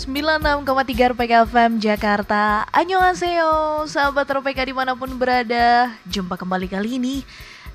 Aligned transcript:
96,3 0.00 1.12
RPK 1.12 1.32
FM 1.52 1.76
Jakarta. 1.76 2.64
Annyeonghaseyo 2.72 3.84
Sahabat 3.84 4.32
RPK 4.32 4.72
di 4.72 4.72
mana 4.72 4.96
pun 4.96 5.12
berada. 5.20 5.92
Jumpa 6.08 6.40
kembali 6.40 6.72
kali 6.72 6.96
ini 6.96 7.20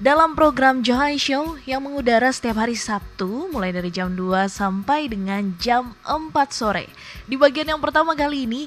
Dalam 0.01 0.33
program 0.33 0.81
Johai 0.81 1.21
Show 1.21 1.61
Yang 1.69 1.81
mengudara 1.85 2.33
setiap 2.33 2.65
hari 2.65 2.73
Sabtu 2.73 3.53
Mulai 3.53 3.77
dari 3.77 3.93
jam 3.93 4.17
2 4.17 4.49
sampai 4.49 5.05
dengan 5.05 5.53
jam 5.61 5.93
4 6.01 6.33
sore. 6.49 6.89
Di 7.29 7.37
bagian 7.37 7.69
yang 7.69 7.77
pertama 7.77 8.17
kali 8.17 8.49
ini 8.49 8.65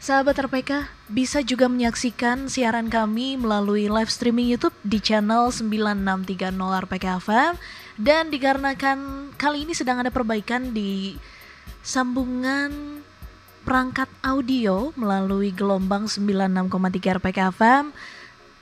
Sahabat 0.00 0.40
RPK 0.40 0.88
bisa 1.12 1.44
juga 1.44 1.68
menyaksikan 1.68 2.48
siaran 2.48 2.88
kami 2.88 3.36
melalui 3.36 3.92
live 3.92 4.08
streaming 4.08 4.48
YouTube 4.48 4.72
di 4.80 4.96
channel 5.04 5.52
9630 5.52 6.56
RPK 6.56 7.20
FM 7.20 7.52
dan 8.00 8.32
dikarenakan 8.32 9.28
kali 9.36 9.68
ini 9.68 9.76
sedang 9.76 10.00
ada 10.00 10.08
perbaikan 10.08 10.72
di 10.72 11.20
sambungan 11.80 13.02
perangkat 13.64 14.08
audio 14.24 14.92
melalui 14.96 15.52
gelombang 15.52 16.08
96,3 16.08 17.20
RPK 17.20 17.38
FM 17.56 17.84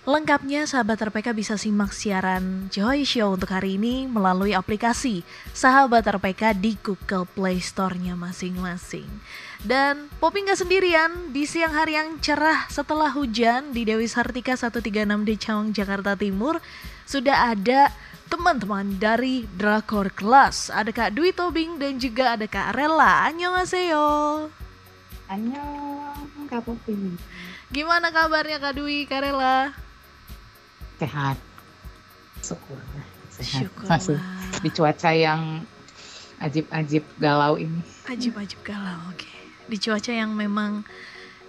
Lengkapnya 0.08 0.64
sahabat 0.64 1.04
RPK 1.04 1.36
bisa 1.36 1.60
simak 1.60 1.92
siaran 1.92 2.72
Joy 2.72 3.04
Show 3.04 3.36
untuk 3.36 3.52
hari 3.52 3.76
ini 3.76 4.08
melalui 4.08 4.56
aplikasi 4.56 5.20
sahabat 5.52 6.00
RPK 6.08 6.56
di 6.56 6.80
Google 6.80 7.28
Play 7.28 7.60
Store-nya 7.60 8.16
masing-masing. 8.16 9.04
Dan 9.60 10.08
Poppy 10.16 10.48
nggak 10.48 10.64
sendirian 10.64 11.28
di 11.28 11.44
siang 11.44 11.76
hari 11.76 12.00
yang 12.00 12.16
cerah 12.24 12.64
setelah 12.72 13.12
hujan 13.12 13.76
di 13.76 13.84
Dewi 13.84 14.08
Sartika 14.08 14.56
136 14.56 14.88
di 15.28 15.34
Cawang, 15.36 15.76
Jakarta 15.76 16.16
Timur 16.16 16.56
sudah 17.04 17.52
ada 17.52 17.92
teman-teman 18.28 18.96
dari 19.00 19.48
Drakor 19.56 20.12
Class. 20.12 20.68
Ada 20.68 20.92
Kak 20.92 21.16
Dwi 21.16 21.32
Tobing 21.32 21.80
dan 21.80 21.96
juga 21.98 22.36
ada 22.36 22.44
Kak 22.44 22.76
Rela. 22.76 23.26
Annyeonghaseyo. 23.28 24.06
Annyeong, 25.28 26.48
Kak 26.48 26.64
Poppy. 26.64 27.16
Gimana 27.72 28.12
kabarnya 28.12 28.60
Kak 28.60 28.76
Dwi, 28.76 29.08
Kak 29.08 29.20
Rela? 29.24 29.88
sehat 30.98 31.38
syukur 32.42 32.78
sehat 33.30 33.70
masih 33.86 34.18
di 34.60 34.68
cuaca 34.74 35.10
yang 35.14 35.62
ajib-ajib 36.42 37.06
galau 37.22 37.54
ini 37.54 37.78
Ajib-ajib 38.10 38.58
galau, 38.66 38.98
oke. 39.12 39.30
Di 39.68 39.76
cuaca 39.76 40.10
yang 40.10 40.32
memang, 40.32 40.80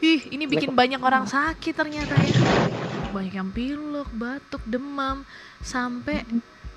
ih 0.04 0.28
ini 0.28 0.44
bikin 0.44 0.76
banyak 0.76 1.00
orang 1.00 1.24
sakit 1.24 1.72
ternyata 1.72 2.14
ya. 2.20 2.36
Banyak 3.16 3.32
yang 3.32 3.50
pilek, 3.50 4.12
batuk, 4.12 4.60
demam, 4.68 5.24
sampai 5.64 6.28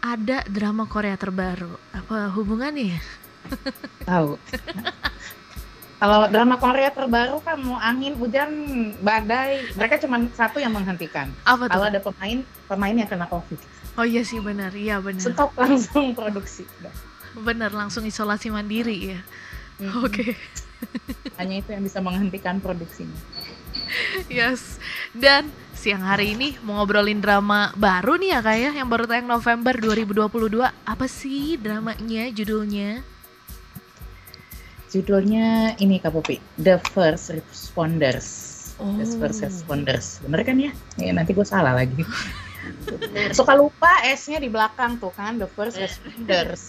ada 0.03 0.42
drama 0.47 0.84
Korea 0.84 1.14
terbaru. 1.14 1.70
Apa 1.92 2.28
hubungannya 2.31 2.98
ya? 2.98 3.00
tahu 4.05 4.39
kalau 5.98 6.27
drama 6.27 6.55
Korea 6.56 6.91
terbaru 6.91 7.42
kan 7.42 7.58
mau 7.58 7.75
angin 7.75 8.14
hujan 8.14 8.50
badai 8.98 9.67
mereka 9.75 9.98
cuma 9.98 10.23
satu 10.30 10.58
yang 10.58 10.70
menghentikan 10.70 11.27
Apa 11.42 11.67
tuh? 11.67 11.75
kalau 11.75 11.86
ada 11.86 11.98
pemain 11.98 12.39
pemain 12.67 12.95
yang 12.95 13.06
kena 13.06 13.27
covid 13.27 13.58
Oh 13.92 14.06
iya 14.06 14.23
sih 14.23 14.39
benar, 14.39 14.73
iya 14.73 15.03
benar. 15.03 15.20
stop 15.20 15.53
langsung 15.53 16.17
produksi. 16.17 16.64
Benar 17.34 17.77
langsung 17.77 18.08
isolasi 18.08 18.48
mandiri 18.48 19.12
ya. 19.12 19.20
Mm-mm. 19.77 20.06
Oke. 20.06 20.33
hanya 21.36 21.61
itu 21.61 21.69
yang 21.70 21.83
bisa 21.83 21.98
menghentikan 21.98 22.56
produksinya 22.56 23.19
Yes. 24.27 24.78
Dan 25.12 25.50
siang 25.83 26.06
hari 26.06 26.38
ini 26.38 26.55
mau 26.62 26.78
ngobrolin 26.78 27.19
drama 27.19 27.75
baru 27.75 28.14
nih 28.14 28.38
ya 28.38 28.41
kak 28.47 28.55
ya 28.55 28.70
yang 28.70 28.86
baru 28.86 29.11
tayang 29.11 29.27
November 29.27 29.75
2022. 29.75 30.62
Apa 30.62 31.06
sih 31.11 31.58
dramanya 31.58 32.30
judulnya? 32.30 33.02
judulnya 34.92 35.72
ini 35.80 35.97
Kak 35.97 36.12
Popi 36.12 36.36
The 36.61 36.77
First 36.92 37.33
Responders 37.33 38.28
Oh. 38.80 38.98
The 38.98 39.06
First 39.06 39.41
Responders 39.41 40.18
bener 40.24 40.42
kan 40.42 40.58
ya? 40.58 40.73
ya 40.98 41.12
nanti 41.14 41.33
gue 41.36 41.46
salah 41.46 41.77
lagi 41.77 42.02
suka 43.39 43.52
lupa 43.55 44.02
S-nya 44.11 44.42
di 44.42 44.51
belakang 44.51 44.98
tuh 45.01 45.12
kan 45.14 45.39
The 45.39 45.48
First 45.48 45.80
Responders 45.80 46.62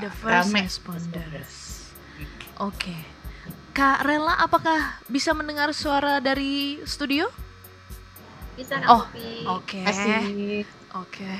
The 0.00 0.10
First 0.20 0.50
Rame. 0.50 0.62
Responders. 0.64 1.52
Oke. 2.60 2.96
Kak 3.76 4.08
Rela 4.08 4.40
apakah 4.40 5.00
bisa 5.10 5.36
mendengar 5.36 5.68
suara 5.76 6.22
dari 6.22 6.80
studio? 6.88 7.28
Bisa 8.58 8.74
Kak 8.80 8.88
Oh. 8.90 9.04
Oke. 9.60 9.82
Asik. 9.84 10.66
Oke. 10.96 11.30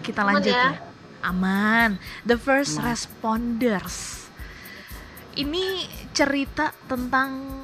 Kita 0.00 0.20
Aman 0.24 0.40
lanjut 0.40 0.52
ya. 0.52 0.56
ya? 0.56 0.70
Aman. 1.24 1.90
The 2.24 2.36
First 2.40 2.80
Aman. 2.80 2.86
Responders. 2.92 3.96
Ini 5.36 5.86
cerita 6.10 6.74
tentang 6.90 7.60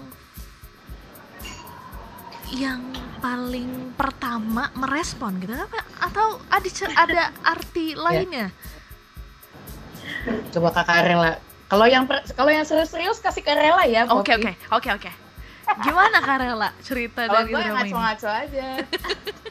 yang 2.54 2.94
paling 3.18 3.90
pertama 3.98 4.70
merespon 4.78 5.34
gitu 5.42 5.50
apa 5.50 5.82
atau 5.98 6.38
ada 6.46 6.68
ada 6.94 7.22
arti 7.42 7.96
lainnya? 8.06 8.54
coba 10.54 10.70
kakak 10.70 11.10
rela 11.10 11.38
kalau 11.66 11.86
yang 11.90 12.06
kalau 12.38 12.50
yang 12.54 12.62
serius-serius 12.62 13.18
kasih 13.18 13.42
ke 13.42 13.50
rela 13.50 13.82
ya 13.86 14.06
Oke 14.14 14.38
oke 14.38 14.54
oke 14.70 14.88
oke. 14.94 15.25
Gimana 15.82 16.16
Kak 16.22 16.36
Rela 16.40 16.70
cerita 16.80 17.26
kalau 17.26 17.42
dari 17.42 17.50
gue 17.52 17.60
yang 17.60 17.74
drama 17.74 17.82
ini? 17.82 17.90
ngaco-ngaco 17.92 18.28
aja 18.30 18.68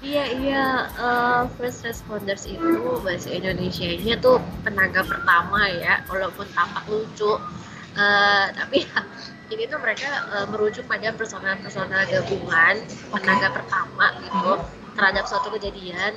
Iya 0.00 0.24
iya 0.32 0.66
eh, 0.96 1.42
first 1.60 1.84
responders 1.84 2.48
itu 2.48 2.80
bahasa 3.04 3.28
Indonesia-nya 3.28 4.16
tuh 4.16 4.40
tenaga 4.64 5.04
pertama 5.04 5.68
ya, 5.68 6.00
walaupun 6.08 6.48
tampak 6.56 6.88
lucu. 6.88 7.36
Eh, 8.00 8.46
tapi 8.56 8.88
ya, 8.88 9.04
ini 9.52 9.68
tuh 9.68 9.76
mereka 9.76 10.08
eh, 10.40 10.46
merujuk 10.48 10.88
pada 10.88 11.12
personal-personal 11.12 12.08
gabungan 12.08 12.80
tenaga 13.12 13.48
pertama 13.52 14.16
gitu 14.24 14.52
terhadap 14.96 15.28
suatu 15.28 15.52
kejadian. 15.52 16.16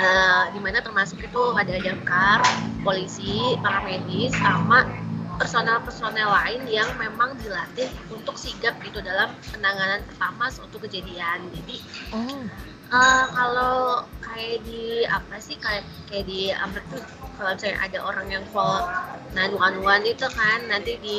Eh, 0.00 0.44
di 0.56 0.60
mana 0.64 0.80
termasuk 0.80 1.20
itu 1.20 1.42
ada 1.52 1.76
damkar, 1.76 2.40
polisi, 2.80 3.60
para 3.60 3.84
medis, 3.84 4.32
sama 4.40 4.88
personal-personel 5.36 6.28
lain 6.28 6.62
yang 6.66 6.88
memang 6.96 7.36
dilatih 7.38 7.88
untuk 8.08 8.36
sigap 8.36 8.76
gitu 8.80 8.98
dalam 9.00 9.32
penanganan 9.52 10.00
pertama 10.08 10.48
suatu 10.48 10.76
kejadian. 10.76 11.46
Jadi 11.52 11.76
Oh. 12.12 12.44
Eh, 12.86 13.24
kalau 13.34 14.06
kayak 14.22 14.62
di 14.62 15.02
apa 15.02 15.42
sih 15.42 15.58
kayak 15.58 15.82
kayak 16.06 16.22
di 16.22 16.54
Amerika 16.54 17.02
tuh 17.02 17.02
kalau 17.34 17.50
misalnya 17.58 17.82
ada 17.82 17.98
orang 17.98 18.26
yang 18.30 18.44
call 18.54 18.86
911 19.34 20.06
itu 20.06 20.26
kan 20.30 20.58
nanti 20.70 20.94
di 21.02 21.16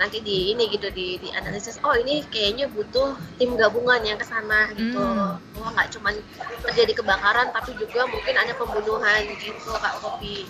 nanti 0.00 0.24
di 0.24 0.56
ini 0.56 0.72
gitu 0.72 0.88
di 0.88 1.20
di 1.20 1.28
analisis 1.36 1.76
oh 1.84 1.92
ini 1.92 2.24
kayaknya 2.32 2.64
butuh 2.72 3.12
tim 3.36 3.60
gabungan 3.60 4.00
yang 4.02 4.16
ke 4.16 4.24
sana 4.24 4.72
gitu 4.72 4.96
Hmm. 4.96 5.36
oh 5.60 5.68
nggak 5.68 5.92
cuman 5.94 6.16
terjadi 6.64 7.04
kebakaran 7.04 7.52
tapi 7.52 7.76
juga 7.76 8.08
mungkin 8.08 8.32
ada 8.32 8.56
pembunuhan 8.56 9.20
gitu 9.36 9.52
kak 9.68 10.00
Kopi 10.00 10.48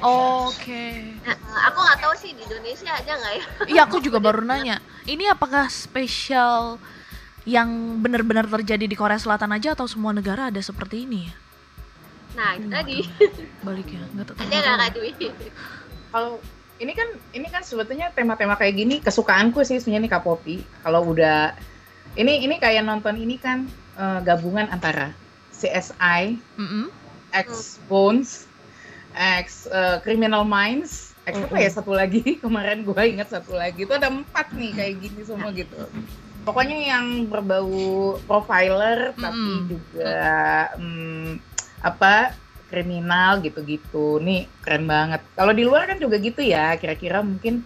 Oke. 0.00 0.84
nah, 1.24 1.32
eh, 1.32 1.60
aku 1.64 1.78
nggak 1.80 1.98
tahu 1.98 2.14
sih 2.14 2.30
di 2.32 2.42
Indonesia 2.42 2.92
ada 2.92 3.12
nggak 3.14 3.32
ya 3.32 3.44
Iya 3.66 3.80
aku 3.84 3.96
juga 3.98 4.18
baru 4.18 4.40
nanya. 4.40 4.76
Ini 5.04 5.32
apakah 5.32 5.68
spesial 5.68 6.76
yang 7.44 7.68
benar-benar 8.00 8.48
terjadi 8.48 8.84
di 8.84 8.96
Korea 8.96 9.20
Selatan 9.20 9.52
aja 9.52 9.76
atau 9.76 9.84
semua 9.84 10.12
negara 10.12 10.48
ada 10.48 10.60
seperti 10.60 11.04
ini 11.04 11.28
nah 12.34 12.56
itu 12.56 12.66
Hmm, 12.66 12.72
tadi 12.72 12.98
Baliknya 13.62 14.02
nggak 14.10 14.26
tahu. 14.26 14.36
ada 14.42 14.70
nggak 14.74 14.90
Dwi 14.90 15.10
kalau 16.10 16.40
ini 16.76 16.92
kan 16.92 17.06
ini 17.30 17.46
kan 17.46 17.62
sebetulnya 17.62 18.10
tema-tema 18.10 18.58
kayak 18.58 18.74
gini 18.74 18.98
kesukaanku 18.98 19.62
sih 19.62 19.78
sebenarnya 19.78 20.02
nih 20.02 20.12
Kak 20.12 20.24
Popi 20.24 20.56
kalau 20.82 21.06
udah 21.06 21.54
ini 22.16 22.42
ini 22.42 22.58
kayak 22.58 22.82
nonton 22.82 23.14
ini 23.14 23.38
kan 23.38 23.68
eh, 23.94 24.18
gabungan 24.24 24.66
antara 24.66 25.14
CSI, 25.52 26.34
Mm-mm. 26.58 26.90
X 27.30 27.78
Bones, 27.86 28.50
X 29.14 29.70
eh, 29.70 29.96
Criminal 30.02 30.42
Minds, 30.44 31.14
X 31.24 31.34
apa 31.38 31.56
ya 31.56 31.70
satu 31.70 31.94
lagi 31.94 32.20
kemarin 32.44 32.82
gue 32.82 33.02
ingat 33.06 33.30
satu 33.30 33.54
lagi 33.54 33.86
itu 33.86 33.94
ada 33.94 34.10
empat 34.10 34.52
nih 34.52 34.70
kayak 34.74 34.94
gini 35.00 35.20
semua 35.22 35.54
gitu. 35.54 35.78
Pokoknya 36.44 36.76
yang 36.76 37.24
berbau 37.24 38.20
profiler 38.28 39.16
tapi 39.16 39.32
Mm-mm. 39.32 39.64
juga 39.64 40.14
mm, 40.76 41.30
apa 41.80 42.36
kriminal 42.68 43.40
gitu-gitu. 43.40 44.18
Nih 44.20 44.50
keren 44.60 44.84
banget. 44.84 45.22
Kalau 45.32 45.52
di 45.54 45.62
luar 45.64 45.86
kan 45.86 45.96
juga 45.96 46.18
gitu 46.20 46.42
ya, 46.44 46.74
kira-kira 46.76 47.24
mungkin 47.24 47.64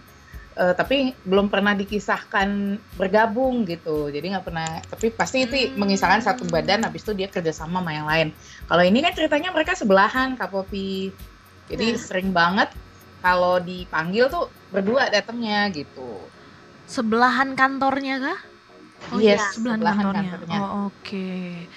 eh, 0.55 0.73
tapi 0.75 1.11
belum 1.23 1.47
pernah 1.47 1.75
dikisahkan 1.75 2.49
bergabung 2.95 3.67
gitu. 3.67 4.07
Jadi 4.07 4.31
nggak 4.31 4.45
pernah. 4.47 4.79
Tapi 4.85 5.11
pasti 5.11 5.43
itu 5.43 5.55
Hmm. 5.55 5.83
mengisahkan 5.83 6.21
satu 6.23 6.43
badan, 6.47 6.87
habis 6.87 7.03
itu 7.03 7.11
dia 7.15 7.27
kerjasama 7.27 7.79
sama 7.81 7.91
yang 7.91 8.07
lain. 8.07 8.27
Kalau 8.63 8.83
ini 8.83 8.99
kan 9.01 9.11
ceritanya 9.11 9.49
mereka 9.51 9.75
sebelahan, 9.75 10.35
Kak 10.39 10.51
Popi. 10.51 11.11
Jadi 11.69 11.85
Nah. 11.93 11.99
sering 12.01 12.29
banget 12.33 12.69
kalau 13.21 13.61
dipanggil 13.61 14.25
tuh 14.27 14.49
berdua 14.73 15.07
datangnya 15.13 15.69
gitu. 15.69 16.17
Sebelahan 16.89 17.53
kantornya 17.53 18.17
kah? 18.17 18.39
Oh, 19.09 19.17
yes, 19.17 19.39
iya. 19.39 19.55
Sebelahan 19.55 19.79
sebelahan 19.79 20.03
kantornya. 20.03 20.29
kantornya. 20.35 20.59
Oh, 20.59 20.91
oke. 20.91 21.27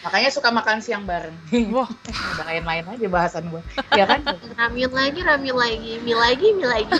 Makanya 0.02 0.30
suka 0.34 0.48
makan 0.50 0.76
siang 0.82 1.04
bareng. 1.06 1.36
Wah, 1.70 1.86
Udah 2.34 2.44
lain-lain 2.50 2.84
aja 2.88 3.06
bahasan 3.08 3.44
gue. 3.46 3.62
Ya 3.94 4.04
kan? 4.10 4.20
Ramyun 4.58 4.92
lagi, 4.92 5.20
ramyun 5.22 5.56
lagi, 5.56 5.92
mie 6.02 6.18
lagi, 6.18 6.46
mie 6.56 6.66
lagi. 6.66 6.92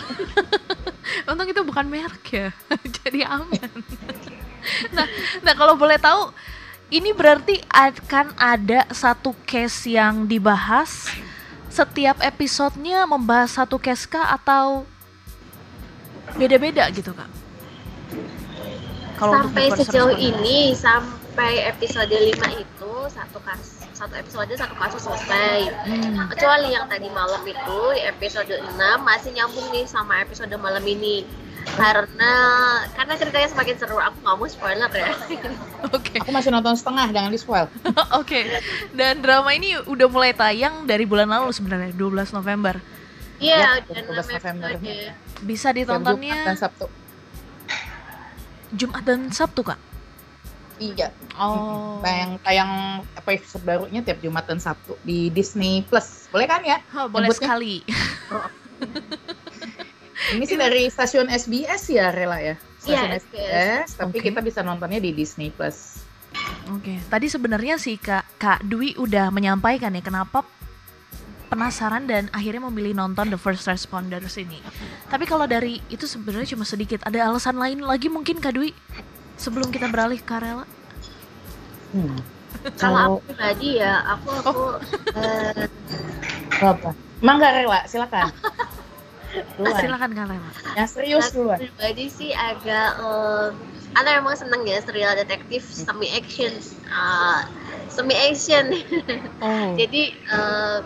untung 1.29 1.49
itu 1.49 1.63
bukan 1.67 1.87
merek 1.91 2.27
ya. 2.31 2.49
Jadi 3.03 3.27
aman. 3.27 3.71
nah, 4.95 5.07
nah 5.43 5.55
kalau 5.59 5.75
boleh 5.75 5.99
tahu 5.99 6.31
ini 6.93 7.11
berarti 7.17 7.59
akan 7.73 8.37
ada 8.39 8.87
satu 8.95 9.35
case 9.43 9.91
yang 9.91 10.29
dibahas 10.31 11.11
setiap 11.73 12.21
episodenya 12.21 13.09
membahas 13.09 13.57
satu 13.57 13.81
case 13.81 14.05
kah 14.05 14.29
atau 14.37 14.85
beda-beda 16.37 16.85
gitu 16.93 17.17
kak? 17.17 17.31
Kalau 19.17 19.49
sampai 19.49 19.73
sejauh 19.73 20.13
ini, 20.13 20.77
sampai 20.77 21.65
episode 21.73 22.13
5 22.13 22.61
itu 22.61 22.93
satu 23.09 23.39
kasus 23.41 23.83
satu 24.03 24.19
episode 24.19 24.51
satu 24.59 24.75
kasus 24.75 25.01
selesai. 25.07 25.71
Hmm. 25.87 26.27
Kecuali 26.27 26.75
yang 26.75 26.91
tadi 26.91 27.07
malam 27.07 27.39
itu 27.47 27.79
di 27.95 28.03
episode 28.03 28.51
6 28.51 28.75
masih 28.99 29.31
nyambung 29.31 29.71
nih 29.71 29.87
sama 29.87 30.19
episode 30.27 30.51
malam 30.59 30.83
ini. 30.83 31.23
Karena 31.63 32.33
karena 32.93 33.15
ceritanya 33.17 33.49
semakin 33.49 33.75
seru, 33.79 33.97
aku 33.97 34.17
nggak 34.21 34.37
mau 34.37 34.49
spoiler 34.49 34.91
ya. 34.93 35.09
Oke, 35.97 36.21
Aku 36.21 36.31
masih 36.31 36.51
nonton 36.53 36.77
setengah, 36.77 37.09
jangan 37.11 37.31
di 37.33 37.41
spoil. 37.41 37.67
oke. 38.21 38.41
Dan 38.95 39.21
drama 39.21 39.51
ini 39.53 39.77
udah 39.85 40.07
mulai 40.09 40.33
tayang 40.33 40.87
dari 40.87 41.05
bulan 41.05 41.29
lalu 41.29 41.51
sebenarnya, 41.53 41.93
12 41.93 42.33
November. 42.33 42.79
Iya, 43.43 43.59
Ya, 43.59 43.71
dan 43.83 44.07
12 44.07 44.39
November. 44.39 44.71
Bisa 45.43 45.75
Jumat 45.75 45.75
dan 45.75 45.77
ditontonnya 45.77 46.39
Sabtu. 46.55 46.87
Jumat 48.73 49.03
dan 49.05 49.21
Sabtu 49.35 49.61
kak. 49.67 49.81
Iya. 50.81 51.09
Oh. 51.37 52.01
Tayang 52.01 52.41
tayang 52.41 52.71
apa 53.15 53.29
episode 53.37 53.63
barunya 53.63 54.01
tiap 54.01 54.19
Jumat 54.23 54.49
dan 54.49 54.59
Sabtu 54.63 54.97
di 55.05 55.29
Disney 55.29 55.85
Plus. 55.85 56.27
Boleh 56.33 56.47
kan 56.49 56.63
ya? 56.65 56.81
Oh, 56.97 57.11
boleh 57.11 57.29
sekali. 57.35 57.83
Ini 60.31 60.45
sih 60.47 60.55
dari 60.55 60.87
stasiun 60.87 61.27
SBS 61.27 61.91
ya, 61.91 62.15
Rela 62.15 62.39
ya. 62.39 62.55
Stasiun 62.79 63.11
Iya, 63.11 63.19
SBS, 63.19 63.89
tapi 63.99 64.23
Oke. 64.23 64.31
kita 64.31 64.39
bisa 64.39 64.63
nontonnya 64.63 65.03
di 65.03 65.11
Disney 65.11 65.51
Plus. 65.51 66.07
Oke, 66.71 67.03
tadi 67.11 67.27
sebenarnya 67.27 67.77
sih 67.77 67.99
Kak 67.99 68.39
Kak 68.39 68.63
Dwi 68.63 68.95
udah 68.95 69.35
menyampaikan 69.35 69.93
ya 69.93 70.01
kenapa 70.01 70.47
penasaran 71.53 72.09
dan 72.09 72.33
akhirnya 72.33 72.65
memilih 72.73 72.97
nonton 72.97 73.29
The 73.29 73.37
First 73.37 73.69
Responders 73.69 74.41
ini. 74.41 74.63
Tapi 75.13 75.29
kalau 75.29 75.45
dari 75.45 75.85
itu 75.93 76.09
sebenarnya 76.09 76.57
cuma 76.57 76.65
sedikit. 76.65 77.05
Ada 77.05 77.29
alasan 77.29 77.61
lain 77.61 77.85
lagi 77.85 78.09
mungkin 78.09 78.41
Kak 78.41 78.57
Dwi 78.57 78.73
sebelum 79.37 79.69
kita 79.69 79.91
beralih 79.93 80.23
ke 80.23 80.33
Rela? 80.39 80.65
Hmm. 81.93 82.17
Kalau 82.79 82.99
aku 82.99 83.17
pribadi 83.29 83.83
ya, 83.83 84.01
aku 84.07 84.29
aku 84.33 84.65
eh, 85.19 85.67
apa? 86.63 86.91
Mangga 87.21 87.53
Rela, 87.53 87.85
silakan. 87.85 88.33
Duluan. 89.57 89.81
Silakan 89.81 90.11
Kak 90.13 90.27
Rela. 90.29 90.51
Yang 90.77 90.89
serius 90.93 91.27
aku 91.29 91.37
duluan. 91.45 91.59
pribadi 91.61 92.07
sih 92.09 92.31
agak 92.37 92.89
eh, 93.01 93.49
Ana 93.93 94.17
emang 94.17 94.33
seneng 94.33 94.65
ya 94.65 94.81
serial 94.81 95.13
detektif 95.17 95.61
semi 95.69 96.09
action, 96.17 96.53
Ah, 96.89 97.45
semi 97.93 98.17
action. 98.17 98.73
Oh. 99.45 99.77
Jadi 99.81 100.17
eh, 100.17 100.79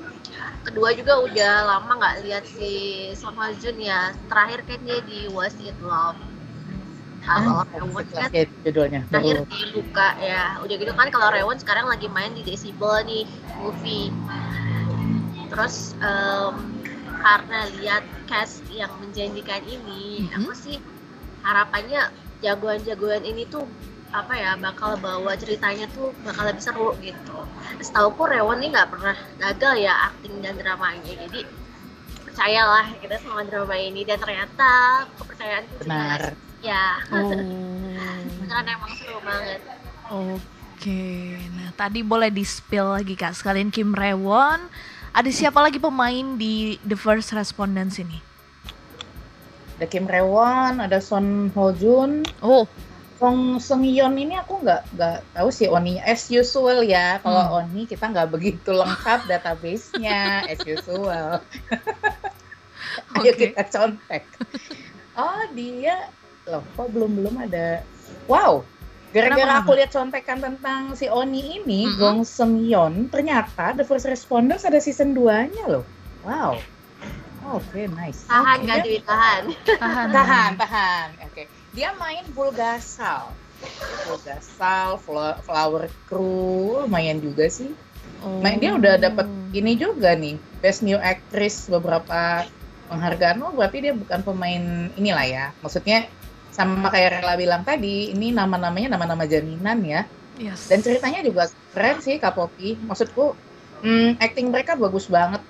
kedua 0.67 0.91
juga 0.95 1.23
udah 1.23 1.55
lama 1.71 1.93
nggak 2.03 2.15
lihat 2.27 2.45
si 2.47 2.71
Song 3.15 3.39
Hwa 3.39 3.55
Jun 3.63 3.79
ya. 3.79 4.11
Terakhir 4.27 4.67
kan 4.67 4.79
dia 4.83 4.99
di 5.07 5.31
Was 5.31 5.55
It 5.63 5.79
Love. 5.79 6.19
Ah, 7.27 7.67
kalau 7.67 7.91
Rewon 7.91 8.07
kan 8.15 8.31
judulnya. 8.63 9.01
terakhir 9.11 9.37
di 9.51 9.61
Luka 9.75 10.15
ya. 10.23 10.59
Udah 10.63 10.75
gitu 10.79 10.93
kan 10.95 11.11
kalau 11.11 11.31
Rewon 11.35 11.59
sekarang 11.59 11.87
lagi 11.91 12.07
main 12.11 12.31
di 12.35 12.43
Decibel 12.47 13.03
nih 13.07 13.27
movie. 13.59 14.15
Terus 15.51 15.95
em, 16.03 16.76
karena 17.17 17.59
lihat 17.77 18.05
cast 18.27 18.63
yang 18.69 18.93
menjanjikan 18.99 19.63
ini, 19.65 20.27
Mhm. 20.27 20.33
aku 20.37 20.53
sih 20.53 20.77
harapannya 21.41 22.11
jagoan-jagoan 22.41 23.25
ini 23.25 23.47
tuh 23.47 23.65
apa 24.11 24.33
ya 24.33 24.55
bakal 24.57 24.97
bawa 24.97 25.35
ceritanya 25.37 25.85
tuh 25.93 26.15
bakal 26.25 26.47
lebih 26.47 26.63
seru 26.63 26.95
gitu. 27.03 27.37
Setauku 27.83 28.25
Rewon 28.25 28.63
ini 28.63 28.73
nggak 28.73 28.89
pernah 28.89 29.17
gagal 29.37 29.75
ya 29.83 29.93
akting 30.09 30.41
dan 30.41 30.57
dramanya. 30.57 31.13
Jadi 31.27 31.43
percayalah 32.25 32.97
kita 33.01 33.17
sama 33.21 33.45
drama 33.45 33.77
ini 33.77 34.05
dan 34.05 34.17
ternyata 34.17 35.05
kepercayaan 35.17 35.65
Benar. 35.85 36.21
ya 36.65 36.97
Oh. 37.13 37.29
beneran 38.41 38.67
emang 38.67 38.93
seru 38.97 39.19
banget. 39.21 39.61
Oke. 40.09 41.37
Nah, 41.57 41.71
tadi 41.75 42.01
boleh 42.01 42.31
di-spill 42.31 42.97
lagi 42.97 43.19
Kak 43.19 43.35
sekalian 43.35 43.69
Kim 43.69 43.93
Rewon. 43.93 44.71
Ada 45.17 45.33
siapa 45.33 45.65
lagi 45.65 45.81
pemain 45.81 46.37
di 46.37 46.77
The 46.85 46.93
First 46.93 47.33
Respondents 47.33 47.97
ini? 47.97 48.21
Ada 49.81 49.89
Kim 49.89 50.05
Rewon, 50.05 50.77
ada 50.77 51.01
Son 51.01 51.49
Ho 51.57 51.73
Jun, 51.73 52.21
Oh, 52.45 52.69
Song 53.17 53.57
Seung 53.57 53.81
Yeon 53.81 54.13
ini 54.21 54.37
aku 54.37 54.61
nggak 54.61 54.93
nggak 54.93 55.19
tahu 55.33 55.49
sih 55.49 55.73
Oni 55.73 55.97
as 56.05 56.29
usual 56.29 56.85
ya. 56.85 57.17
Kalau 57.25 57.65
Oni 57.65 57.89
kita 57.89 58.13
nggak 58.13 58.29
begitu 58.29 58.77
lengkap 58.77 59.25
database-nya 59.25 60.21
as 60.53 60.61
usual. 60.69 61.41
Ayo 63.17 63.33
Oke. 63.33 63.57
kita 63.57 63.65
contek. 63.73 64.29
Oh 65.17 65.49
dia 65.57 66.13
loh 66.45 66.61
kok 66.77 66.93
belum 66.93 67.17
belum 67.17 67.41
ada. 67.41 67.81
Wow. 68.29 68.69
Gara-gara 69.17 69.53
aku 69.59 69.73
lihat 69.73 69.91
contekan 69.91 70.39
tentang 70.39 70.93
si 70.93 71.09
Oni 71.09 71.57
ini, 71.57 71.87
Mm-mm. 71.87 71.97
Gong 71.97 72.21
Seung 72.21 72.61
Yeon, 72.61 73.09
ternyata 73.09 73.73
The 73.73 73.83
First 73.83 74.05
Responders 74.05 74.63
ada 74.63 74.77
season 74.77 75.11
2-nya 75.11 75.65
loh. 75.67 75.85
Wow. 76.21 76.61
Oke, 77.49 77.87
nice. 77.89 78.27
Tahan 78.27 78.59
Oke, 78.59 78.67
gak 78.67 78.79
duit 78.83 79.03
tahan. 79.03 79.43
tahan. 79.65 80.07
tahan 80.11 80.51
tahan 80.57 81.07
oke 81.23 81.43
dia 81.71 81.95
main 81.95 82.27
Bulgasal 82.33 83.31
Bulgasal 84.03 84.99
Flo- 84.99 85.39
Flower 85.41 85.87
Crew 86.05 86.83
lumayan 86.83 87.19
juga 87.19 87.47
sih 87.47 87.71
Oh. 88.19 88.41
main 88.41 88.57
dia 88.57 88.73
udah 88.73 88.97
dapat 88.97 89.29
ini 89.53 89.77
juga 89.77 90.17
nih 90.17 90.35
Best 90.59 90.81
New 90.81 90.97
Actress 90.97 91.69
beberapa 91.69 92.49
penghargaan 92.87 93.45
oh 93.45 93.53
berarti 93.53 93.79
dia 93.81 93.93
bukan 93.93 94.25
pemain 94.25 94.63
inilah 94.95 95.23
ya 95.23 95.45
maksudnya 95.61 96.09
sama 96.57 96.89
kayak 96.89 97.21
Rela 97.21 97.37
bilang 97.37 97.63
tadi 97.69 98.17
ini 98.17 98.33
nama-namanya 98.33 98.97
nama-nama 98.97 99.29
jaminan 99.29 99.85
ya. 99.85 100.03
Yes. 100.37 100.69
dan 100.69 100.85
ceritanya 100.85 101.25
juga 101.25 101.49
keren 101.73 102.01
sih 102.05 102.21
Kak 102.21 102.37
Poppy. 102.37 102.77
Maksudku 102.77 103.33
hmm, 103.85 104.21
acting 104.21 104.49
mereka 104.53 104.77
bagus 104.77 105.09
banget. 105.09 105.41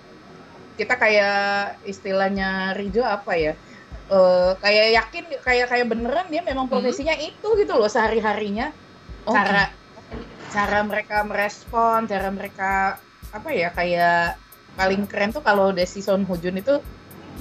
Kita 0.79 0.94
kayak 0.94 1.82
istilahnya 1.87 2.75
Rijo 2.75 3.03
apa 3.03 3.34
ya? 3.34 3.58
Eh, 4.06 4.53
kayak 4.63 4.86
yakin 4.94 5.25
kayak 5.43 5.67
kayak 5.67 5.86
beneran 5.91 6.31
dia 6.31 6.39
memang 6.39 6.70
profesinya 6.70 7.19
itu 7.19 7.58
gitu 7.58 7.75
loh 7.75 7.91
sehari 7.91 8.22
harinya 8.22 8.70
Oke. 9.27 9.34
cara 9.34 9.67
cara 10.55 10.79
mereka 10.86 11.27
merespon 11.27 12.06
cara 12.06 12.31
mereka 12.31 13.03
apa 13.34 13.51
ya 13.51 13.75
kayak 13.75 14.39
paling 14.79 15.10
keren 15.10 15.34
tuh 15.34 15.43
kalau 15.43 15.75
Desi 15.75 16.06
Son 16.06 16.22
Ho 16.22 16.39
Jun 16.39 16.55
itu 16.55 16.79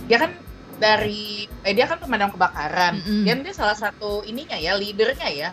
dia 0.09 0.17
kan 0.17 0.33
dari 0.75 1.47
eh 1.63 1.73
dia 1.73 1.87
kan 1.87 1.97
pemadam 1.97 2.29
kebakaran 2.29 2.99
Mm-mm. 2.99 3.23
dan 3.23 3.41
dia 3.41 3.53
salah 3.55 3.75
satu 3.75 4.21
ininya 4.23 4.59
ya 4.59 4.75
leadernya 4.75 5.29
ya 5.31 5.49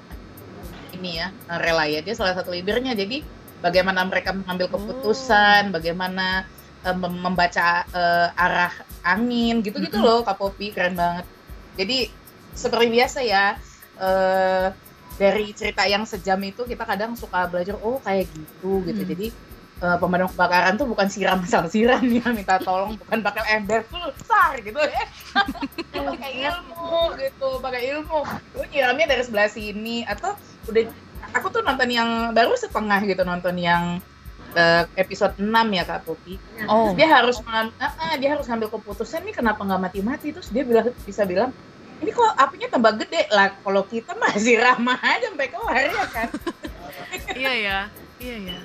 ini 0.92 1.22
ya 1.22 1.30
rela 1.46 1.86
ya 1.86 2.02
dia 2.02 2.14
salah 2.14 2.34
satu 2.34 2.50
leadernya 2.50 2.92
jadi 2.92 3.22
bagaimana 3.62 4.02
mereka 4.02 4.34
mengambil 4.34 4.66
keputusan 4.66 5.70
bagaimana 5.70 6.44
eh, 6.82 6.96
mem- 6.96 7.22
membaca 7.22 7.86
eh, 7.86 8.28
arah 8.34 8.74
angin 9.06 9.62
gitu-gitu 9.62 9.98
Mm-mm. 9.98 10.06
loh 10.10 10.20
Kak 10.26 10.36
Popi 10.42 10.74
keren 10.74 10.98
banget 10.98 11.24
jadi 11.78 12.10
seperti 12.52 12.86
biasa 12.90 13.18
ya 13.22 13.56
eh 14.02 14.68
dari 15.12 15.52
cerita 15.52 15.84
yang 15.86 16.08
sejam 16.08 16.40
itu 16.42 16.64
kita 16.64 16.82
kadang 16.88 17.14
suka 17.14 17.44
belajar 17.46 17.76
oh 17.78 18.00
kayak 18.02 18.26
gitu 18.32 18.82
gitu 18.88 19.02
Mm. 19.04 19.10
jadi 19.14 19.26
eh, 19.82 19.96
pemadam 19.98 20.30
kebakaran 20.30 20.78
tuh 20.78 20.86
bukan 20.86 21.10
siram 21.10 21.42
asal 21.42 21.66
siram 21.66 22.00
ya 22.06 22.24
minta 22.30 22.56
tolong 22.62 22.94
bukan 22.96 23.18
pakai 23.20 23.58
ember. 23.58 23.82
Besar 23.90 24.56
gitu 24.62 24.78
ya. 24.78 25.04
Pakai 26.02 26.32
ilmu 26.50 27.14
gitu 27.20 27.48
pakai 27.60 27.82
ilmu. 27.94 28.18
Lu 28.58 28.64
nyiramnya 28.70 29.06
dari 29.06 29.22
sebelah 29.22 29.46
sini 29.46 30.02
atau 30.02 30.34
udah 30.66 30.82
aku 31.34 31.46
tuh 31.50 31.62
nonton 31.62 31.88
yang 31.90 32.32
baru 32.34 32.54
setengah 32.54 33.00
gitu 33.06 33.22
nonton 33.22 33.54
yang 33.60 34.02
eh, 34.52 34.84
episode 34.98 35.36
6 35.38 35.46
ya 35.48 35.82
Kak 35.86 36.02
Popi 36.04 36.36
Oh. 36.68 36.92
dia 36.92 37.08
harus 37.08 37.40
ah, 37.48 37.68
ah, 37.80 38.14
dia 38.20 38.34
harus 38.34 38.44
ngambil 38.46 38.68
keputusan 38.78 39.24
nih 39.24 39.34
kenapa 39.34 39.62
nggak 39.62 39.82
mati-mati. 39.90 40.30
Terus 40.34 40.48
dia 40.50 40.62
bilang 40.66 40.90
bisa 41.06 41.22
bilang 41.26 41.50
ini 42.02 42.10
kok 42.10 42.34
apinya 42.34 42.66
tambah 42.66 42.92
gede? 42.98 43.30
Lah 43.30 43.54
kalau 43.62 43.86
kita 43.86 44.18
masih 44.18 44.58
ramah 44.58 44.98
aja 45.14 45.30
sampai 45.30 45.48
keluar 45.50 45.76
ya 45.78 46.06
kan? 46.10 46.28
Iya 47.36 47.52
ya. 47.52 47.78
Iya 48.16 48.36
ya. 48.48 48.58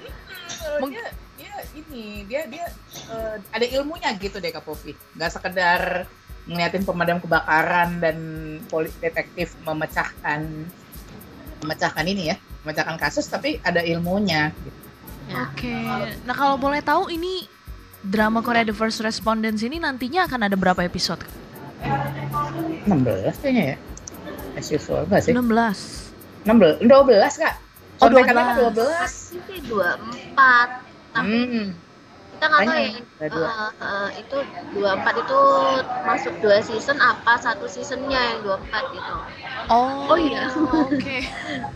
Mung- 0.79 0.93
dia, 0.93 1.05
dia 1.37 1.53
ini 1.73 2.03
dia 2.25 2.41
dia 2.45 2.65
eh, 3.09 3.35
ada 3.51 3.65
ilmunya 3.65 4.09
gitu 4.17 4.37
deh 4.37 4.49
Kak 4.49 4.63
Popi 4.63 4.91
nggak 5.15 5.31
sekedar 5.31 6.05
ngeliatin 6.47 6.87
pemadam 6.87 7.19
kebakaran 7.19 7.99
dan 7.99 8.17
polis 8.67 8.95
detektif 8.97 9.51
memecahkan 9.61 10.47
memecahkan 11.59 12.05
ini 12.07 12.31
ya, 12.31 12.35
memecahkan 12.63 12.95
kasus 12.95 13.27
tapi 13.27 13.59
ada 13.65 13.83
ilmunya. 13.83 14.53
Gitu. 14.55 14.79
Ya. 15.27 15.35
Oke. 15.43 15.75
Nah 16.23 16.31
kalau 16.31 16.55
boleh 16.55 16.79
tahu 16.79 17.11
ini 17.11 17.49
drama 17.99 18.39
Korea 18.39 18.63
The 18.63 18.71
First 18.71 19.03
Respondents 19.03 19.59
ini 19.59 19.75
nantinya 19.75 20.23
akan 20.23 20.47
ada 20.47 20.55
berapa 20.55 20.79
episode? 20.85 21.19
16 22.87 23.43
kayaknya 23.43 23.75
ya. 23.75 23.77
As 24.55 24.71
usual 24.71 25.03
enggak 25.03 25.27
sih? 25.27 25.31
16. 25.35 26.47
16, 26.47 26.87
12 26.87 27.43
kak. 27.43 27.55
Oh, 27.97 28.07
12. 28.07 28.29
12. 28.55 28.93
Pasti 28.99 29.37
sih 29.43 29.59
dua 29.65 29.97
empat. 29.97 30.69
Tapi 31.11 31.37
Hmm. 31.41 31.67
kita 32.31 32.45
nggak 32.45 32.61
tahu 32.61 32.77
ya. 32.77 32.91
dua. 33.27 33.47
eh, 33.49 33.71
eh, 33.81 34.09
itu 34.21 34.37
dua 34.71 34.89
empat 34.93 35.13
itu 35.17 35.39
masuk 36.03 36.33
dua 36.37 36.57
season 36.61 36.97
apa 36.99 37.33
satu 37.37 37.65
seasonnya 37.65 38.21
yang 38.31 38.39
dua 38.41 38.55
empat 38.59 38.83
gitu. 38.91 39.15
Oh, 39.67 40.13
Oh, 40.13 40.17
iya. 40.17 40.45
Oke. 40.85 41.25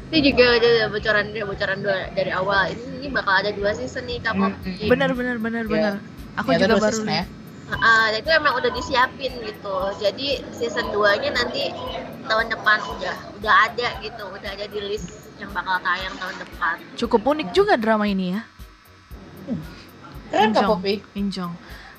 Ini 0.07 0.19
juga 0.23 0.45
ada 0.55 0.69
bocoran 0.87 1.25
bocoran 1.33 1.77
dua- 1.81 2.09
dari 2.11 2.31
awal. 2.31 2.69
Ini, 2.69 2.83
ini 3.01 3.07
bakal 3.09 3.33
ada 3.41 3.51
dua 3.51 3.73
season 3.73 4.05
nih 4.05 4.21
Kak 4.21 4.33
Hmm, 4.33 4.53
Poppy. 4.53 4.85
Benar 4.87 5.11
benar 5.11 5.37
benar 5.37 5.63
Iya. 5.65 5.73
benar. 5.73 5.93
Aku 6.37 6.53
Ya, 6.53 6.57
juga 6.59 6.75
baru 6.77 6.93
season 6.93 7.09
lihat. 7.09 7.27
Ah, 7.71 8.11
itu 8.11 8.27
emang 8.27 8.53
udah 8.53 8.67
disiapin 8.69 9.31
gitu. 9.41 9.75
Jadi 9.97 10.43
season 10.51 10.91
2-nya 10.91 11.31
nanti 11.31 11.71
tahun 12.21 12.51
depan 12.51 12.77
udah 12.85 13.15
udah 13.33 13.53
ada 13.65 13.87
gitu, 13.97 14.23
udah 14.27 14.49
ada 14.51 14.65
di 14.67 14.79
list 14.85 15.20
yang 15.41 15.51
bakal 15.51 15.75
tayang 15.81 16.13
tahun 16.21 16.35
depan. 16.37 16.75
Cukup 16.93 17.21
unik 17.25 17.49
juga 17.49 17.73
drama 17.75 18.05
ini 18.05 18.37
ya. 18.37 18.41
Keren 20.29 20.53
kak 20.53 20.61
Injong. 20.61 20.69
Poppy. 20.69 20.95
Injong. 21.17 21.51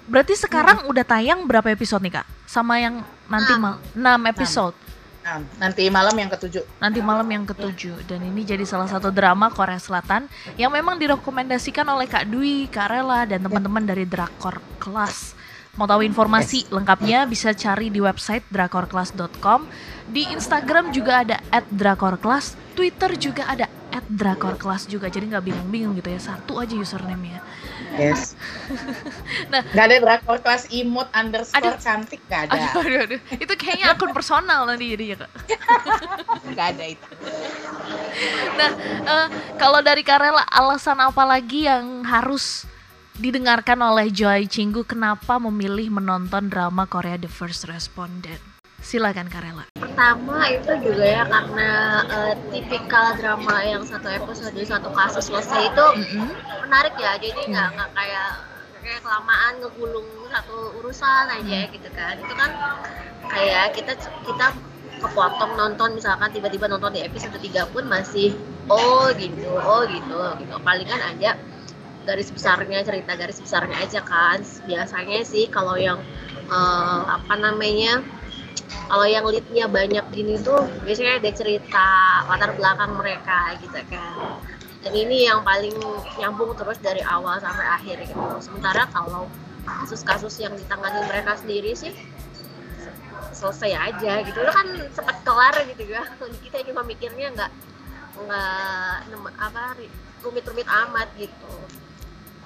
Berarti 0.06 0.34
sekarang 0.38 0.86
udah 0.86 1.04
tayang 1.04 1.44
berapa 1.44 1.68
episode 1.74 2.02
nih 2.06 2.22
kak? 2.22 2.26
Sama 2.46 2.78
yang 2.78 3.02
nanti 3.26 3.52
Enam. 3.54 3.78
mal 3.94 4.18
6 4.22 4.32
episode. 4.32 4.76
Nah, 5.22 5.38
nanti 5.62 5.86
malam 5.86 6.14
yang 6.18 6.30
ketujuh. 6.34 6.66
Nanti 6.82 6.98
malam 6.98 7.28
yang 7.30 7.46
ketujuh 7.46 8.02
dan 8.10 8.26
ini 8.26 8.42
jadi 8.42 8.66
salah 8.66 8.90
satu 8.90 9.14
drama 9.14 9.54
Korea 9.54 9.78
Selatan 9.78 10.26
yang 10.58 10.74
memang 10.74 10.98
direkomendasikan 10.98 11.86
oleh 11.86 12.10
Kak 12.10 12.26
Dwi, 12.26 12.66
Kak 12.66 12.90
Rela 12.90 13.22
dan 13.22 13.38
teman-teman 13.38 13.86
dari 13.86 14.02
Drakor 14.02 14.58
Class. 14.82 15.38
Mau 15.80 15.88
tahu 15.88 16.04
informasi 16.04 16.68
lengkapnya 16.68 17.24
bisa 17.24 17.56
cari 17.56 17.88
di 17.88 17.96
website 17.96 18.44
drakorclass.com. 18.52 19.64
Di 20.12 20.28
Instagram 20.28 20.92
juga 20.92 21.24
ada 21.24 21.40
@drakorclass, 21.72 22.60
Twitter 22.76 23.16
juga 23.16 23.48
ada 23.48 23.64
@drakorclass 24.12 24.84
juga. 24.84 25.08
Jadi 25.08 25.32
nggak 25.32 25.40
bingung-bingung 25.40 25.96
gitu 25.96 26.12
ya. 26.12 26.20
Satu 26.20 26.60
aja 26.60 26.76
username-nya. 26.76 27.40
Yes. 27.96 28.32
Nah. 29.52 29.64
Nggak 29.68 29.84
ada 29.84 29.96
drakor 30.00 30.38
kelas 30.40 30.64
imut 30.72 31.08
underscore 31.12 31.60
Aduh. 31.60 31.76
cantik 31.76 32.20
nggak 32.24 32.48
ada. 32.48 32.52
Aduh, 32.56 32.80
aduh, 32.84 33.00
aduh. 33.04 33.20
Itu 33.36 33.52
kayaknya 33.56 33.92
akun 33.92 34.12
personal 34.16 34.64
nanti 34.64 34.92
jadinya, 34.92 35.24
Kak. 35.24 35.30
Nggak 36.52 36.66
ada 36.72 36.84
itu. 36.88 37.08
Nah, 38.56 38.70
eh, 39.08 39.26
kalau 39.60 39.84
dari 39.84 40.00
Karela, 40.00 40.40
alasan 40.48 41.00
apa 41.04 41.24
lagi 41.24 41.68
yang 41.68 42.00
harus 42.04 42.64
didengarkan 43.20 43.76
oleh 43.84 44.08
Joy 44.08 44.48
Cinggu 44.48 44.88
kenapa 44.88 45.36
memilih 45.36 45.92
menonton 45.92 46.48
drama 46.48 46.88
Korea 46.88 47.20
The 47.20 47.28
First 47.28 47.68
Respondent? 47.68 48.40
Silakan 48.82 49.28
Karela. 49.28 49.68
Pertama 49.78 50.48
itu 50.48 50.72
juga 50.82 51.04
ya 51.06 51.22
karena 51.28 51.70
eh, 52.08 52.34
tipikal 52.50 53.14
drama 53.14 53.62
yang 53.62 53.84
satu 53.86 54.10
episode 54.10 54.56
satu 54.58 54.90
kasus 54.90 55.28
selesai 55.30 55.70
itu 55.70 55.86
Mm-mm. 56.02 56.28
menarik 56.66 56.96
ya. 56.98 57.14
Jadi 57.20 57.52
nggak 57.52 57.68
nggak 57.78 57.90
kayak 57.94 58.30
kayak 58.82 59.00
kelamaan 59.06 59.52
ngegulung 59.62 60.08
satu 60.32 60.82
urusan 60.82 61.26
aja 61.30 61.58
gitu 61.70 61.88
kan. 61.94 62.18
Itu 62.18 62.34
kan 62.34 62.50
kayak 63.30 63.76
kita 63.78 63.92
kita 64.26 64.46
kepotong 64.98 65.52
nonton 65.54 65.94
misalkan 65.94 66.32
tiba-tiba 66.34 66.66
nonton 66.66 66.96
di 66.96 67.06
episode 67.06 67.38
3 67.38 67.70
pun 67.70 67.86
masih 67.86 68.34
oh 68.66 69.14
gitu, 69.14 69.46
oh 69.62 69.86
gitu 69.86 70.18
gitu. 70.42 70.54
Palingan 70.58 71.02
aja 71.06 71.38
garis 72.02 72.28
besarnya 72.30 72.82
cerita 72.82 73.12
garis 73.14 73.38
besarnya 73.38 73.76
aja 73.82 74.00
kan. 74.02 74.42
Biasanya 74.66 75.22
sih 75.26 75.46
kalau 75.48 75.78
yang 75.78 75.98
eh, 76.50 77.02
apa 77.06 77.34
namanya 77.38 78.02
kalau 78.88 79.06
yang 79.08 79.24
leadnya 79.28 79.68
banyak 79.68 80.04
gini 80.12 80.40
tuh 80.40 80.64
biasanya 80.84 81.20
ada 81.20 81.30
cerita 81.32 81.86
latar 82.28 82.52
belakang 82.56 82.92
mereka 82.96 83.56
gitu 83.60 83.78
kan. 83.88 84.40
Dan 84.82 84.92
ini 84.98 85.30
yang 85.30 85.46
paling 85.46 85.78
nyambung 86.18 86.58
terus 86.58 86.76
dari 86.82 87.00
awal 87.06 87.38
sampai 87.38 87.66
akhir 87.78 88.02
gitu. 88.02 88.20
Sementara 88.42 88.90
kalau 88.90 89.30
kasus-kasus 89.62 90.42
yang 90.42 90.58
ditangani 90.58 91.06
mereka 91.06 91.38
sendiri 91.38 91.70
sih 91.78 91.94
selesai 93.30 93.70
aja 93.72 94.26
gitu. 94.26 94.38
Itu 94.42 94.52
kan 94.52 94.66
cepat 94.90 95.16
kelar 95.22 95.54
gitu 95.70 95.82
ya. 95.86 96.02
Kita 96.44 96.66
cuma 96.66 96.82
mikirnya 96.82 97.30
nggak 97.30 97.50
nggak 98.12 99.34
apa 99.40 99.78
rumit-rumit 100.22 100.68
amat 100.68 101.08
gitu 101.18 101.54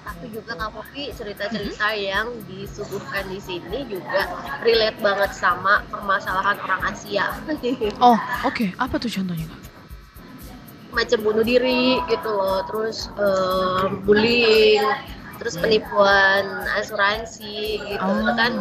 tapi 0.07 0.31
juga 0.31 0.55
Kak 0.55 0.71
Popi 0.71 1.11
cerita-cerita 1.11 1.87
yang 1.91 2.31
disuguhkan 2.45 3.27
di 3.27 3.37
sini 3.37 3.83
juga 3.85 4.23
relate 4.61 4.97
banget 4.97 5.31
sama 5.31 5.83
permasalahan 5.87 6.55
orang 6.57 6.81
Asia 6.87 7.35
Oh, 7.99 8.15
oke. 8.43 8.71
Apa 8.77 8.95
tuh 8.97 9.11
contohnya, 9.11 9.45
Kak? 9.45 9.61
macam 10.87 11.19
bunuh 11.21 11.45
diri 11.45 12.01
gitu 12.07 12.25
loh 12.25 12.65
terus 12.65 13.13
eh, 13.13 13.85
bullying 14.01 14.81
terus 15.37 15.53
penipuan 15.53 16.41
asuransi 16.73 17.77
gitu 17.85 18.01
Oh. 18.01 18.17
itu 18.17 18.33
kan 18.33 18.51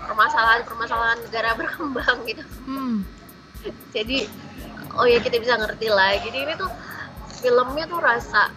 permasalahan-permasalahan 0.00 1.18
negara 1.28 1.52
berkembang 1.60 2.24
gitu 2.24 2.40
Hmm. 2.64 3.04
jadi 3.92 4.24
oh 4.96 5.04
ya 5.04 5.20
kita 5.20 5.36
bisa 5.36 5.60
ngerti 5.60 5.92
lah 5.92 6.16
jadi 6.16 6.48
ini 6.48 6.54
tuh 6.56 6.72
filmnya 7.36 7.84
tuh 7.84 8.00
rasa 8.00 8.48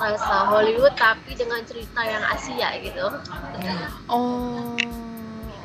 rasa 0.00 0.48
Hollywood 0.48 0.96
tapi 0.96 1.36
dengan 1.36 1.60
cerita 1.62 2.00
yang 2.00 2.24
Asia 2.24 2.72
gitu 2.80 3.06
Oh, 4.08 4.74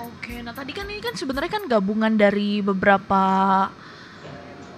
oke. 0.04 0.34
Nah, 0.44 0.52
tadi 0.52 0.76
kan 0.76 0.86
ini 0.86 1.00
kan 1.00 1.16
sebenarnya 1.16 1.50
kan 1.50 1.64
gabungan 1.66 2.14
dari 2.14 2.60
beberapa 2.60 3.24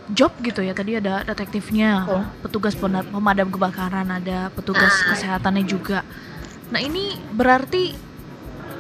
job 0.08 0.32
gitu 0.40 0.62
ya. 0.62 0.72
Tadi 0.72 0.96
ada 0.96 1.26
detektifnya, 1.26 2.06
Betul. 2.06 2.24
petugas 2.46 2.74
pemadam 2.78 3.50
kebakaran, 3.50 4.08
ada 4.08 4.54
petugas 4.54 4.94
Ah. 5.04 5.12
kesehatannya 5.12 5.66
juga. 5.66 6.06
Nah, 6.70 6.80
ini 6.80 7.18
berarti 7.34 7.92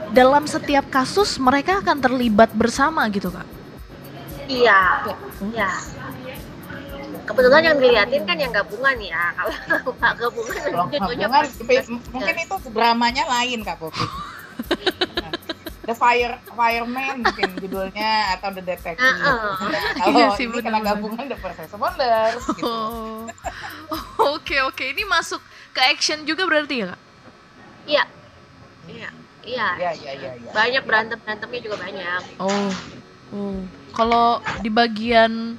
dalam 0.07 0.47
setiap 0.47 0.87
kasus 0.87 1.35
mereka 1.35 1.83
akan 1.83 1.99
terlibat 1.99 2.53
bersama 2.55 3.03
gitu, 3.09 3.27
Kak. 3.27 3.47
iya 4.47 5.03
iya 5.51 5.67
kebetulan 7.27 7.61
yang 7.61 7.77
diliatin 7.77 8.23
kan 8.23 8.37
yang 8.39 8.49
gabungan 8.49 8.95
ya 8.97 9.31
kalau 9.37 9.53
nggak 9.93 10.13
gabungan 10.15 10.55
Kalau 10.57 10.85
gabungan, 10.87 11.43
mungkin 12.09 12.35
itu 12.37 12.55
dramanya 12.71 13.23
lain 13.27 13.59
kak. 13.61 13.77
Nah, 13.77 13.91
The 15.87 15.95
Fire 15.95 16.35
Fireman 16.49 17.23
mungkin 17.23 17.47
judulnya 17.59 18.11
atau 18.35 18.51
The 18.51 18.63
Detective. 18.65 18.99
Nah, 18.99 19.55
Iya 20.03 20.03
kalau 20.03 20.35
sih, 20.35 20.43
ini 20.43 20.59
kena 20.59 20.79
bener-bener. 20.79 20.87
gabungan 20.89 21.23
The 21.25 21.37
First 21.37 21.59
Responders 21.61 22.43
gitu. 22.49 22.67
Oh. 22.67 23.23
Oke, 24.35 24.59
oke. 24.59 24.83
Ini 24.83 25.07
masuk 25.07 25.39
ke 25.71 25.79
action 25.79 26.27
juga 26.27 26.43
berarti 26.43 26.83
ya, 26.83 26.91
Kak? 26.91 27.01
iya 27.87 28.03
iya 28.85 29.07
iya 29.47 29.67
Iya, 29.79 29.91
iya, 29.95 30.11
iya, 30.11 30.31
iya. 30.35 30.51
banyak 30.51 30.83
berantem 30.83 31.15
berantemnya 31.23 31.61
juga 31.63 31.77
banyak 31.79 32.21
Oh. 32.35 32.71
Oh. 33.31 33.59
Kalau 33.93 34.27
di 34.59 34.67
bagian 34.67 35.55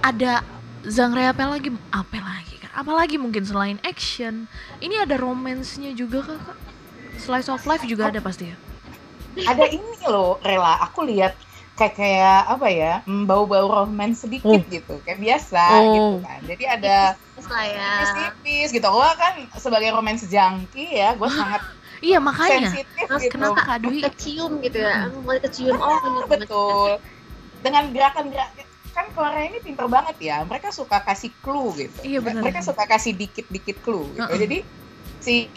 ada 0.00 0.44
genre 0.88 1.22
apa 1.24 1.44
lagi? 1.48 1.68
Apa 1.90 2.18
lagi 2.20 2.54
kan? 2.60 2.70
Apalagi 2.74 3.16
mungkin 3.16 3.44
selain 3.46 3.78
action, 3.82 4.46
ini 4.78 4.98
ada 4.98 5.16
romance-nya 5.16 5.94
juga 5.94 6.24
kak? 6.24 6.40
Kak? 6.42 6.58
Slice 7.14 7.48
of 7.48 7.62
life 7.64 7.84
juga 7.86 8.10
ada 8.10 8.18
pasti 8.18 8.50
ya? 8.50 8.56
Ada 9.46 9.66
ini 9.70 9.98
loh, 10.06 10.38
Rela, 10.42 10.78
aku 10.82 11.06
lihat 11.06 11.34
kayak 11.74 11.94
kayak 11.98 12.40
apa 12.46 12.68
ya, 12.70 12.92
mm, 13.02 13.26
bau-bau 13.26 13.66
romance 13.66 14.22
sedikit 14.22 14.62
Oh. 14.62 14.70
gitu, 14.70 14.94
kayak 15.02 15.18
biasa 15.18 15.62
Oh. 15.82 15.90
gitu 15.90 16.14
kan. 16.22 16.38
Jadi 16.46 16.64
ada 16.70 16.96
ya 17.66 17.90
tipis-tipis 17.98 18.68
gitu. 18.70 18.86
Gua 18.86 19.10
kan 19.18 19.34
sebagai 19.58 19.90
romance 19.90 20.22
junkie 20.26 20.94
ya, 20.94 21.18
gue 21.18 21.26
sangat 21.26 21.62
Iya 22.04 22.18
makanya. 22.20 22.68
sensitif 22.68 23.06
Terus 23.08 23.22
gitu. 23.26 23.32
Kenapa 23.32 23.60
Kak 23.64 23.78
Dwi? 23.80 23.98
kecium 24.04 24.52
gitu 24.60 24.76
ya 24.76 25.08
mulai 25.24 25.40
kecium 25.40 25.76
oh 25.80 25.96
ini 26.04 26.20
Betul. 26.28 26.90
Dengan 27.64 27.82
gerakan-gerakan 27.96 28.52
kan 28.60 28.63
Korea 29.14 29.46
ini 29.46 29.58
pinter 29.58 29.86
banget 29.86 30.16
ya. 30.20 30.42
Mereka 30.42 30.68
suka 30.68 30.98
kasih 31.00 31.30
clue 31.38 31.70
gitu. 31.78 31.98
Iya, 32.02 32.18
benar. 32.18 32.42
Mereka 32.42 32.60
suka 32.60 32.84
kasih 32.84 33.14
dikit-dikit 33.14 33.78
clue 33.80 34.04
gitu. 34.10 34.20
Uh-uh. 34.20 34.36
Jadi 34.36 34.58
si 35.18 35.48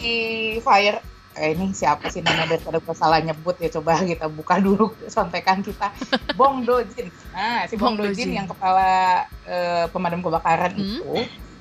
Fire 0.60 1.04
eh, 1.36 1.52
ini 1.52 1.70
siapa 1.70 2.08
sih 2.08 2.22
namanya 2.22 2.56
daripada 2.56 2.80
gue 2.80 2.96
salah 2.96 3.20
nyebut 3.20 3.54
ya 3.58 3.70
coba 3.70 4.00
kita 4.02 4.26
buka 4.28 4.58
dulu 4.58 4.90
sontekan 5.06 5.60
kita 5.60 5.92
Bong 6.40 6.64
Dojin 6.64 7.12
nah 7.30 7.68
si 7.68 7.76
Bong, 7.76 7.94
Bong 7.94 8.10
Dojin 8.10 8.32
yang 8.32 8.48
kepala 8.48 9.22
eh, 9.44 9.86
pemadam 9.88 10.20
kebakaran 10.20 10.74
Hmm. 10.74 10.98
itu 10.98 11.14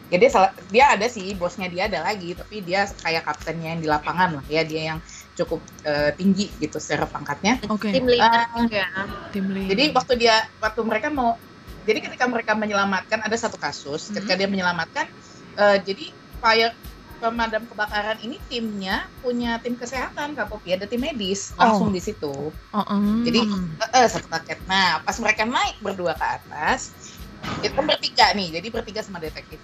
jadi 0.06 0.24
salah- 0.30 0.54
dia 0.70 0.94
ada 0.94 1.04
sih 1.06 1.34
bosnya 1.34 1.66
dia 1.66 1.90
ada 1.90 2.00
lagi 2.00 2.32
tapi 2.32 2.62
dia 2.62 2.86
kayak 2.96 3.26
kaptennya 3.26 3.74
yang 3.74 3.82
di 3.82 3.88
lapangan 3.90 4.38
lah 4.38 4.44
ya 4.46 4.62
dia 4.62 4.94
yang 4.94 4.98
cukup 5.34 5.58
eh, 5.82 6.14
tinggi 6.14 6.48
gitu 6.56 6.78
secara 6.78 7.04
pangkatnya 7.04 7.58
Oke. 7.66 7.90
tim 7.90 8.06
leader 8.06 8.46
juga 8.56 8.86
Tim 9.28 9.46
lead. 9.50 9.68
jadi 9.68 9.84
waktu 9.92 10.12
dia 10.16 10.46
waktu 10.56 10.80
mereka 10.80 11.10
mau 11.10 11.34
jadi 11.86 11.98
ketika 12.02 12.26
mereka 12.26 12.52
menyelamatkan 12.52 13.22
ada 13.22 13.36
satu 13.38 13.56
kasus 13.56 14.10
ketika 14.10 14.34
dia 14.34 14.44
menyelamatkan 14.44 15.06
eh, 15.54 15.76
jadi 15.80 16.10
fire 16.36 16.74
pemadam 17.16 17.64
kebakaran 17.64 18.20
ini 18.20 18.36
timnya 18.44 19.08
punya 19.24 19.56
tim 19.56 19.72
kesehatan 19.72 20.36
Kak 20.36 20.52
Popi 20.52 20.76
ada 20.76 20.84
tim 20.84 21.00
medis 21.00 21.56
langsung 21.56 21.88
di 21.88 21.96
situ 21.96 22.52
Oh, 22.52 22.84
mm. 22.84 23.24
Jadi, 23.24 23.40
Eh, 23.80 23.90
eh, 23.96 24.06
satu 24.06 24.28
paket. 24.28 24.60
Nah, 24.68 25.00
pas 25.00 25.16
mereka 25.16 25.48
naik 25.48 25.80
berdua 25.80 26.12
ke 26.12 26.26
atas, 26.36 26.92
itu 27.64 27.72
bertiga 27.72 28.36
nih, 28.36 28.60
jadi 28.60 28.68
bertiga 28.68 29.00
sama 29.00 29.16
detektif. 29.16 29.56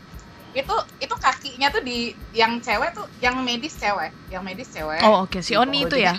Itu 0.52 0.72
itu 0.96 1.12
kakinya 1.12 1.68
tuh 1.68 1.84
di 1.84 2.16
yang 2.32 2.56
cewek 2.56 2.96
tuh, 2.96 3.04
yang 3.20 3.36
medis 3.44 3.76
cewek, 3.76 4.16
yang 4.32 4.40
medis 4.40 4.72
cewek. 4.72 5.00
oh 5.04 5.28
oke 5.28 5.44
si 5.44 5.52
Oni 5.52 5.84
Gitu. 5.84 5.96
itu 6.00 6.08
ya. 6.08 6.16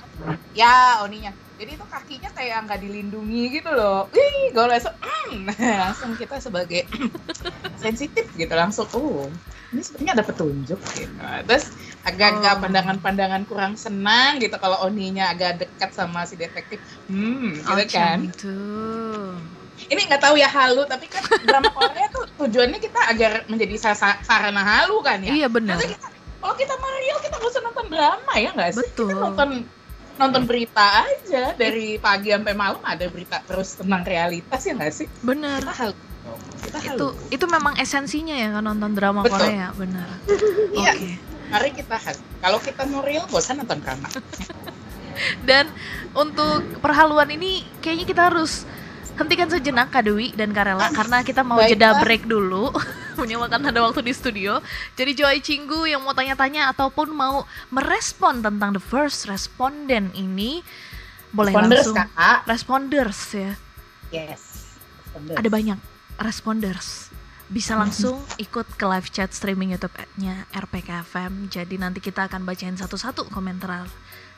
Ya, 0.54 1.02
Oninya. 1.02 1.34
Jadi 1.54 1.72
itu 1.78 1.86
kakinya 1.86 2.30
kayak 2.34 2.58
nggak 2.66 2.80
dilindungi 2.82 3.44
gitu 3.62 3.70
loh. 3.72 4.10
Wih, 4.10 4.50
gue 4.50 4.66
langsung, 4.66 4.96
mm. 4.98 5.42
langsung 5.54 6.12
kita 6.18 6.42
sebagai 6.42 6.90
sensitif 7.84 8.26
gitu 8.34 8.54
langsung, 8.58 8.90
oh 8.98 9.30
ini 9.70 9.82
sebenarnya 9.82 10.14
ada 10.22 10.26
petunjuk 10.26 10.80
gitu. 10.98 11.14
Terus 11.46 11.66
agak-agak 12.06 12.54
Oh. 12.58 12.62
pandangan-pandangan 12.62 13.42
kurang 13.46 13.74
senang 13.78 14.42
gitu 14.42 14.58
kalau 14.58 14.82
Oninya 14.86 15.30
agak 15.34 15.62
dekat 15.62 15.94
sama 15.94 16.26
si 16.26 16.38
detektif. 16.38 16.82
Hmm, 17.10 17.54
gitu 17.54 17.70
Oh, 17.70 17.88
kan. 17.90 18.18
gitu. 18.26 18.58
Ini 19.90 20.00
nggak 20.10 20.22
tahu 20.22 20.36
ya 20.38 20.50
halu, 20.50 20.86
tapi 20.86 21.06
kan 21.10 21.22
drama 21.44 21.70
Korea 21.74 22.06
tuh 22.14 22.24
tujuannya 22.46 22.80
kita 22.82 23.00
agar 23.14 23.32
menjadi 23.50 23.76
sa- 23.78 24.22
sarana 24.22 24.62
halu 24.62 25.02
kan 25.02 25.22
ya. 25.22 25.34
Iya 25.34 25.48
benar. 25.50 25.78
Kalau 26.44 26.56
kita 26.60 26.74
mau 26.78 26.90
real 26.92 27.18
kita 27.24 27.36
nggak 27.40 27.52
usah 27.52 27.62
nonton 27.62 27.86
drama 27.90 28.34
ya 28.38 28.50
nggak 28.54 28.72
sih? 28.74 28.86
Betul. 28.86 29.10
Kita 29.10 29.22
nonton 29.22 29.50
nonton 30.14 30.46
berita 30.46 31.06
aja 31.06 31.58
dari 31.58 31.98
pagi 31.98 32.30
sampai 32.30 32.54
malam 32.54 32.82
ada 32.86 33.06
berita 33.10 33.42
terus 33.42 33.78
tentang 33.78 34.06
realitas 34.06 34.62
ya 34.62 34.74
nggak 34.78 34.94
sih? 34.94 35.08
Benar. 35.26 35.62
Kita 35.66 35.74
halu. 35.74 35.96
Kita 36.64 36.80
halu. 36.80 36.98
Itu 36.98 37.08
itu 37.34 37.46
memang 37.50 37.74
esensinya 37.82 38.36
ya 38.38 38.54
kan 38.54 38.64
nonton 38.64 38.92
drama 38.94 39.26
Betul. 39.26 39.42
Korea, 39.42 39.68
benar. 39.74 40.08
Iya. 40.80 40.94
Oke. 40.94 41.12
Mari 41.54 41.70
kita. 41.78 41.98
Kalau 42.42 42.58
kita 42.58 42.82
mau 42.90 43.06
real, 43.06 43.30
bosan 43.30 43.62
nonton 43.62 43.78
drama. 43.82 44.10
Dan 45.48 45.70
untuk 46.18 46.82
perhaluan 46.82 47.30
ini 47.30 47.62
kayaknya 47.82 48.06
kita 48.10 48.22
harus 48.34 48.66
hentikan 49.14 49.48
sejenak 49.48 49.94
Kak 49.94 50.10
Dewi 50.10 50.34
dan 50.34 50.50
Karela 50.54 50.90
karena 50.90 51.22
kita 51.22 51.46
mau 51.46 51.62
jeda 51.62 51.94
baiklah. 51.94 52.02
break 52.02 52.24
dulu 52.26 52.74
menyamakan 53.22 53.70
ada 53.70 53.80
waktu 53.86 54.02
di 54.02 54.14
studio. 54.14 54.58
Jadi 54.98 55.12
Joy 55.14 55.38
Cinggu 55.40 55.86
yang 55.86 56.02
mau 56.02 56.18
tanya-tanya 56.18 56.70
ataupun 56.74 57.14
mau 57.14 57.46
merespon 57.70 58.42
tentang 58.42 58.74
the 58.74 58.82
first 58.82 59.30
respondent 59.30 60.14
ini 60.18 60.66
boleh 61.34 61.50
Responders, 61.50 61.78
langsung 61.82 61.98
kakak. 61.98 62.40
responders 62.46 63.20
ya. 63.34 63.52
Yes. 64.14 64.42
Responders. 65.06 65.38
Ada 65.42 65.50
banyak 65.50 65.80
responders. 66.22 67.03
Bisa 67.52 67.76
langsung 67.76 68.24
ikut 68.40 68.66
ke 68.80 68.86
live 68.88 69.10
chat 69.12 69.30
streaming 69.36 69.76
YouTube-nya 69.76 70.48
RPK 70.56 71.04
FM. 71.04 71.52
Jadi 71.52 71.76
nanti 71.76 72.00
kita 72.00 72.32
akan 72.32 72.48
bacain 72.48 72.76
satu-satu 72.80 73.28
komentar 73.30 73.86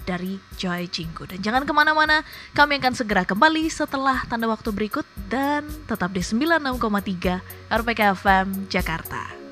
dari 0.05 0.37
Joy 0.57 0.89
Cinggu. 0.89 1.29
Dan 1.29 1.41
jangan 1.41 1.63
ke 1.65 1.73
mana-mana, 1.73 2.21
kami 2.53 2.77
akan 2.81 2.93
segera 2.93 3.25
kembali 3.25 3.69
setelah 3.69 4.25
tanda 4.29 4.45
waktu 4.49 4.69
berikut 4.73 5.05
dan 5.27 5.65
tetap 5.89 6.13
di 6.13 6.21
96,3 6.21 7.41
RPK 7.69 8.01
FM 8.17 8.47
Jakarta. 8.69 9.44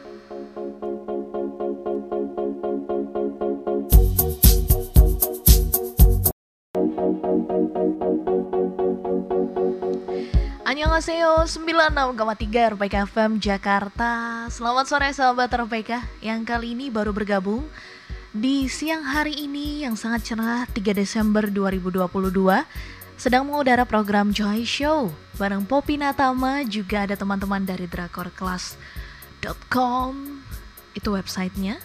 Annyeonghaseyo 10.74 11.46
96,3 11.46 12.74
RPK 12.74 13.06
FM 13.06 13.38
Jakarta. 13.38 14.10
Selamat 14.50 14.90
sore 14.90 15.14
sahabat 15.14 15.54
RPK 15.54 16.02
yang 16.26 16.42
kali 16.42 16.74
ini 16.74 16.90
baru 16.90 17.14
bergabung 17.14 17.62
di 18.34 18.66
siang 18.66 19.06
hari 19.06 19.38
ini 19.38 19.86
yang 19.86 19.94
sangat 19.94 20.34
cerah 20.34 20.66
3 20.66 20.98
Desember 20.98 21.46
2022 21.46 22.02
sedang 23.22 23.46
mengudara 23.46 23.86
program 23.86 24.34
Joy 24.34 24.66
Show. 24.66 25.14
Bareng 25.38 25.62
Poppy 25.62 26.02
Natama 26.02 26.66
juga 26.66 27.06
ada 27.06 27.14
teman-teman 27.14 27.62
dari 27.62 27.86
drakorclass.com 27.86 30.42
itu 30.98 31.10
websitenya. 31.14 31.78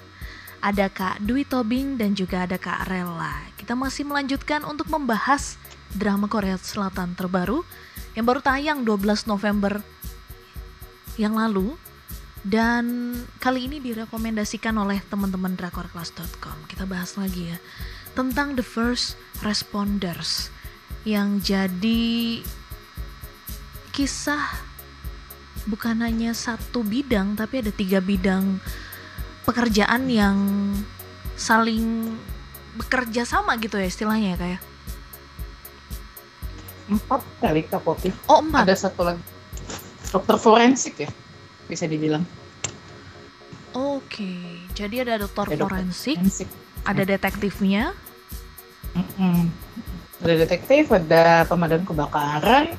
Ada 0.64 0.88
Kak 0.88 1.28
Dwi 1.28 1.44
Tobing 1.44 2.00
dan 2.00 2.16
juga 2.16 2.48
ada 2.48 2.56
Kak 2.56 2.88
Rela. 2.88 3.52
Kita 3.52 3.76
masih 3.76 4.08
melanjutkan 4.08 4.64
untuk 4.64 4.88
membahas 4.88 5.60
drama 5.92 6.24
Korea 6.24 6.56
Selatan 6.56 7.12
terbaru 7.12 7.68
yang 8.18 8.26
baru 8.26 8.42
tayang 8.42 8.82
12 8.82 9.30
November 9.30 9.78
yang 11.14 11.38
lalu 11.38 11.78
dan 12.42 13.14
kali 13.38 13.70
ini 13.70 13.78
direkomendasikan 13.78 14.74
oleh 14.74 14.98
teman-teman 15.06 15.54
drakorclass.com. 15.54 16.66
Kita 16.66 16.82
bahas 16.82 17.14
lagi 17.14 17.54
ya 17.54 17.58
tentang 18.18 18.58
the 18.58 18.66
first 18.66 19.14
responders 19.46 20.50
yang 21.06 21.38
jadi 21.38 22.42
kisah 23.94 24.42
bukan 25.70 26.02
hanya 26.02 26.34
satu 26.34 26.82
bidang 26.82 27.38
tapi 27.38 27.62
ada 27.62 27.70
tiga 27.70 28.02
bidang 28.02 28.58
pekerjaan 29.46 30.10
yang 30.10 30.38
saling 31.38 32.18
bekerja 32.74 33.22
sama 33.22 33.54
gitu 33.62 33.78
ya 33.78 33.86
istilahnya 33.86 34.34
ya 34.34 34.38
kayak 34.42 34.60
Empat 36.88 37.20
kali 37.44 37.68
Kak 37.68 37.84
Popi. 37.84 38.08
oh 38.32 38.40
empat 38.40 38.64
Ada 38.64 38.88
satu 38.88 39.04
lagi. 39.04 39.22
Dokter 40.08 40.36
forensik 40.40 41.04
ya, 41.04 41.10
bisa 41.68 41.84
dibilang. 41.84 42.24
Oke, 43.76 44.64
jadi 44.72 45.04
ada 45.04 45.20
dokter 45.20 45.52
Ada 45.52 45.56
dokter 45.60 45.84
forensik, 45.84 46.18
ada 46.88 47.02
detektifnya, 47.04 47.92
Mm-mm. 48.96 49.52
Ada 50.24 50.34
detektif, 50.48 50.90
ada 50.90 51.46
pemadam 51.46 51.84
kebakaran. 51.86 52.74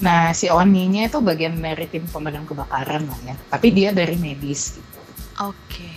Nah, 0.00 0.32
si 0.32 0.48
Oninya 0.48 1.04
itu 1.04 1.18
bagian 1.20 1.58
dari 1.60 1.84
tim 1.90 2.06
pemadam 2.08 2.46
kebakaran 2.46 3.04
lah 3.04 3.20
ya. 3.26 3.34
Tapi 3.50 3.68
dia 3.74 3.90
dari 3.92 4.16
medis. 4.16 4.78
Gitu. 4.78 4.98
Oke, 5.40 5.92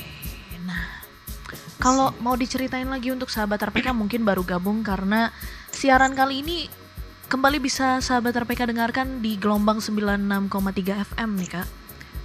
nah 0.64 1.04
kalau 1.78 2.16
mau 2.24 2.34
diceritain 2.40 2.88
lagi 2.88 3.12
untuk 3.12 3.28
sahabat 3.28 3.60
RPK 3.60 3.92
mungkin 3.92 4.24
baru 4.24 4.42
gabung 4.48 4.82
karena 4.88 5.30
siaran 5.70 6.16
kali 6.16 6.40
ini 6.40 6.58
kembali 7.30 7.58
bisa 7.64 8.00
sahabat 8.04 8.36
RPK 8.36 8.72
dengarkan 8.72 9.24
di 9.24 9.40
gelombang 9.40 9.80
96,3 9.80 11.16
FM 11.16 11.30
nih 11.40 11.50
kak. 11.60 11.68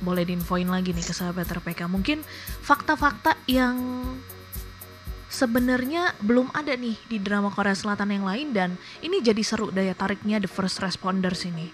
Boleh 0.02 0.22
diinfoin 0.26 0.70
lagi 0.70 0.94
nih 0.94 1.02
ke 1.02 1.14
sahabat 1.14 1.50
RPK. 1.50 1.90
Mungkin 1.90 2.22
fakta-fakta 2.62 3.34
yang 3.50 3.76
sebenarnya 5.28 6.16
belum 6.24 6.48
ada 6.56 6.72
nih 6.72 6.96
di 7.06 7.18
drama 7.20 7.52
Korea 7.52 7.76
Selatan 7.76 8.14
yang 8.14 8.24
lain 8.24 8.56
dan 8.56 8.80
ini 9.04 9.20
jadi 9.20 9.42
seru 9.44 9.68
daya 9.68 9.92
tariknya 9.92 10.40
The 10.40 10.50
First 10.50 10.80
Responders 10.80 11.44
ini. 11.44 11.70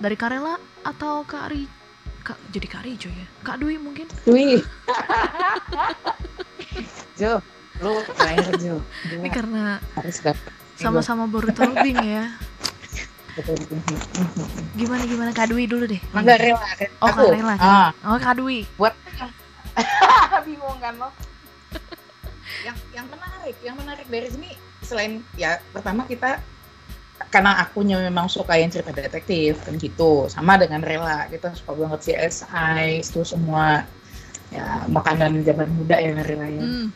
Dari 0.00 0.16
Karela 0.16 0.56
atau 0.84 1.26
Kak 1.28 1.52
Ri 1.52 1.80
Kak, 2.20 2.36
jadi 2.52 2.66
Kak 2.68 2.84
Rijo 2.84 3.08
ya? 3.08 3.26
Kak 3.40 3.64
Dwi 3.64 3.80
mungkin? 3.80 4.06
Wih. 4.28 4.60
Jo, 7.20 7.44
lu 7.84 8.00
terakhir 8.16 8.56
Jo. 8.64 8.80
Ini 9.12 9.28
karena 9.28 9.76
harus 9.92 10.24
dapat. 10.24 10.59
Sama-sama 10.80 11.28
baru 11.28 11.52
tobing 11.52 11.96
ya. 11.96 12.24
Gimana 14.74 15.02
gimana 15.04 15.30
Kak 15.30 15.48
Dwi 15.48 15.64
dulu 15.64 15.84
deh. 15.86 16.00
Enggak 16.12 16.40
rela. 16.40 16.60
Oh 16.98 17.08
aku. 17.08 17.20
Kak 17.22 17.32
Rela. 17.32 17.54
Ah, 17.56 17.88
Oh 18.02 18.16
Kak 18.16 18.34
Dwi. 18.36 18.64
buat 18.74 18.94
yang 19.06 19.30
bingung 20.46 20.78
kan 20.78 20.94
lo. 20.96 21.08
yang 22.60 22.76
yang 22.92 23.06
menarik, 23.08 23.56
yang 23.62 23.76
menarik 23.78 24.04
dari 24.04 24.28
sini 24.28 24.50
selain 24.82 25.22
ya 25.32 25.62
pertama 25.70 26.02
kita 26.04 26.42
karena 27.30 27.62
akunya 27.62 27.96
memang 28.00 28.26
suka 28.26 28.58
yang 28.58 28.68
cerita 28.68 28.90
detektif 28.90 29.60
kan 29.62 29.78
gitu 29.78 30.26
sama 30.26 30.58
dengan 30.58 30.82
rela 30.82 31.30
kita 31.30 31.54
suka 31.54 31.72
banget 31.78 32.00
CSI 32.10 33.00
itu 33.00 33.22
semua 33.22 33.86
ya 34.50 34.82
makanan 34.90 35.46
zaman 35.46 35.68
muda 35.70 35.94
ya 35.94 36.10
rela 36.20 36.48
ya 36.48 36.60
Hmm. 36.60 36.86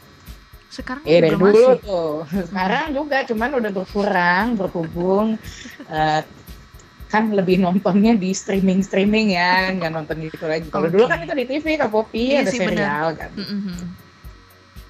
Sekarang 0.74 1.02
Eh 1.06 1.22
dari 1.22 1.30
juga 1.30 1.38
dulu 1.46 1.62
masih. 1.70 1.86
tuh. 1.86 2.12
Sekarang 2.50 2.86
juga 2.90 3.16
cuman 3.30 3.50
udah 3.62 3.70
berkurang, 3.70 4.46
berhubung 4.58 5.26
eh, 5.86 6.20
kan 7.06 7.30
lebih 7.30 7.62
nontonnya 7.62 8.18
di 8.18 8.34
streaming 8.34 8.82
streaming 8.82 9.38
ya, 9.38 9.70
nggak 9.70 9.92
nonton 9.94 10.18
gitu 10.26 10.50
lagi. 10.50 10.66
Kalau 10.66 10.90
dulu 10.90 11.06
Oke. 11.06 11.14
kan 11.14 11.22
itu 11.22 11.34
di 11.38 11.44
TV, 11.46 11.66
Kak 11.78 11.90
Popi, 11.94 12.34
Iya 12.34 12.42
ada 12.42 12.50
sih, 12.50 12.58
serial 12.58 13.06
kan. 13.14 13.30
Mm-mm. 13.38 13.78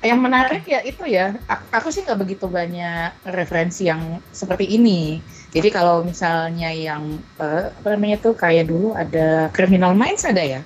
Yang 0.01 0.21
menarik 0.21 0.63
ya 0.65 0.81
itu 0.85 1.05
ya, 1.05 1.37
aku, 1.49 1.89
sih 1.93 2.05
nggak 2.05 2.21
begitu 2.21 2.49
banyak 2.49 3.13
referensi 3.29 3.89
yang 3.89 4.21
seperti 4.33 4.73
ini. 4.73 5.21
Jadi 5.53 5.69
kalau 5.69 6.01
misalnya 6.01 6.73
yang 6.73 7.21
eh, 7.37 7.69
apa 7.69 7.89
namanya 7.93 8.17
tuh 8.25 8.33
kayak 8.33 8.73
dulu 8.73 8.97
ada 8.97 9.53
Criminal 9.53 9.93
Minds 9.93 10.25
ada 10.25 10.41
ya, 10.41 10.61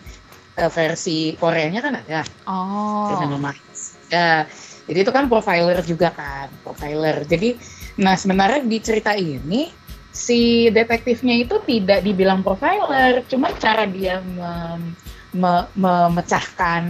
Eh, 0.59 0.71
versi 0.75 1.39
Koreanya 1.39 1.79
kan 1.79 2.03
ada. 2.03 2.27
Oh. 2.51 3.15
Criminal 3.15 3.39
Minds. 3.39 3.95
Ya, 4.11 4.43
jadi 4.89 5.05
itu 5.05 5.13
kan 5.13 5.29
profiler 5.29 5.85
juga 5.85 6.09
kan, 6.17 6.49
profiler. 6.65 7.21
Jadi, 7.29 7.61
nah 8.01 8.17
sebenarnya 8.17 8.65
di 8.65 8.79
cerita 8.81 9.13
ini 9.13 9.69
si 10.09 10.73
detektifnya 10.73 11.45
itu 11.45 11.61
tidak 11.69 12.01
dibilang 12.01 12.41
profiler, 12.41 13.21
cuma 13.29 13.53
cara 13.61 13.85
dia 13.85 14.25
mem, 14.25 14.97
me, 15.37 15.69
memecahkan 15.77 16.83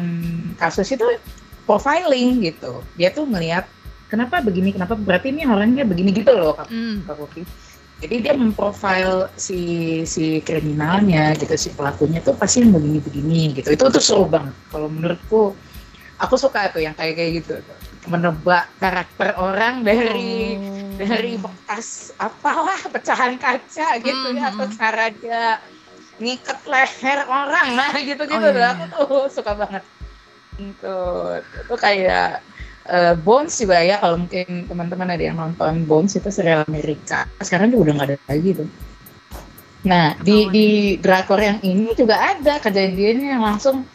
kasus 0.56 0.94
itu 0.94 1.04
profiling 1.66 2.46
gitu. 2.46 2.87
Dia 2.94 3.11
tuh 3.11 3.26
melihat 3.26 3.66
kenapa 4.06 4.40
begini, 4.40 4.70
kenapa 4.70 4.94
berarti 4.94 5.34
ini 5.34 5.42
orangnya 5.44 5.82
begini 5.82 6.14
gitu 6.14 6.32
loh, 6.32 6.54
Kak, 6.54 6.70
Hmm. 6.70 7.02
Kak 7.02 7.18
Popi. 7.18 7.42
Jadi 7.98 8.14
dia 8.22 8.30
memprofil 8.30 9.26
si 9.34 9.58
si 10.06 10.38
kriminalnya 10.46 11.34
gitu, 11.34 11.58
si 11.58 11.74
pelakunya 11.74 12.22
tuh 12.22 12.38
pasti 12.38 12.62
yang 12.62 12.70
begini-begini 12.70 13.58
gitu. 13.58 13.74
Itu 13.74 13.90
tuh 13.90 13.98
seru 13.98 14.24
banget. 14.30 14.54
Kalau 14.70 14.87
menurutku, 14.87 15.58
aku 16.18 16.35
suka 16.35 16.70
tuh 16.70 16.83
yang 16.83 16.94
kayak 16.94 17.14
kayak 17.16 17.31
gitu. 17.42 17.54
Menebak 18.09 18.66
karakter 18.78 19.37
orang 19.37 19.83
dari 19.83 20.59
Oh. 20.59 21.07
dari 21.07 21.38
bekas 21.38 22.11
apalah 22.18 22.78
pecahan 22.90 23.38
kaca 23.38 24.02
gitu 24.02 24.26
ya 24.35 24.50
Hmm, 24.50 24.50
atau 24.50 24.66
hmm. 24.66 24.74
cara 24.74 25.04
dia 25.14 25.62
ngikat 26.18 26.66
leher 26.66 27.22
orang. 27.31 27.78
Nah 27.78 27.94
gitu 28.02 28.26
gitu 28.26 28.35
Oh, 28.35 28.50
iya, 28.50 28.74
aku 28.74 28.85
tuh 28.90 29.31
suka 29.31 29.54
banget. 29.54 29.87
Itu 30.59 30.98
itu 31.38 31.74
kayak 31.78 32.42
eh, 32.90 33.14
Bones 33.14 33.54
juga 33.54 33.78
ya. 33.78 34.02
Kalau 34.02 34.18
mungkin 34.18 34.66
teman-teman 34.66 35.14
ada 35.14 35.22
yang 35.22 35.38
nonton 35.38 35.87
Bones 35.87 36.18
itu 36.18 36.26
serial 36.35 36.66
Amerika. 36.66 37.31
Sekarang 37.38 37.70
juga 37.70 37.90
udah 37.90 37.94
nggak 37.94 38.09
ada 38.11 38.16
lagi 38.26 38.50
tuh. 38.59 38.68
Nah 39.87 40.18
di 40.18 40.35
Oh, 40.35 40.50
di 40.50 40.68
drakor 40.98 41.38
yang 41.38 41.62
ini 41.62 41.94
juga 41.94 42.18
ada. 42.35 42.59
Kejadiannya 42.59 43.38
yang 43.38 43.44
langsung 43.46 43.87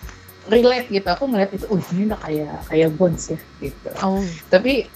relate 0.49 0.87
gitu. 0.91 1.07
Aku 1.07 1.29
ngeliat 1.29 1.51
itu 1.55 1.65
uh 1.69 1.81
ini 1.95 2.11
udah 2.11 2.19
kayak 2.19 2.55
kayak 2.67 2.89
Bones 2.95 3.23
ya 3.31 3.39
gitu. 3.63 3.89
Oh. 4.03 4.23
tapi 4.51 4.87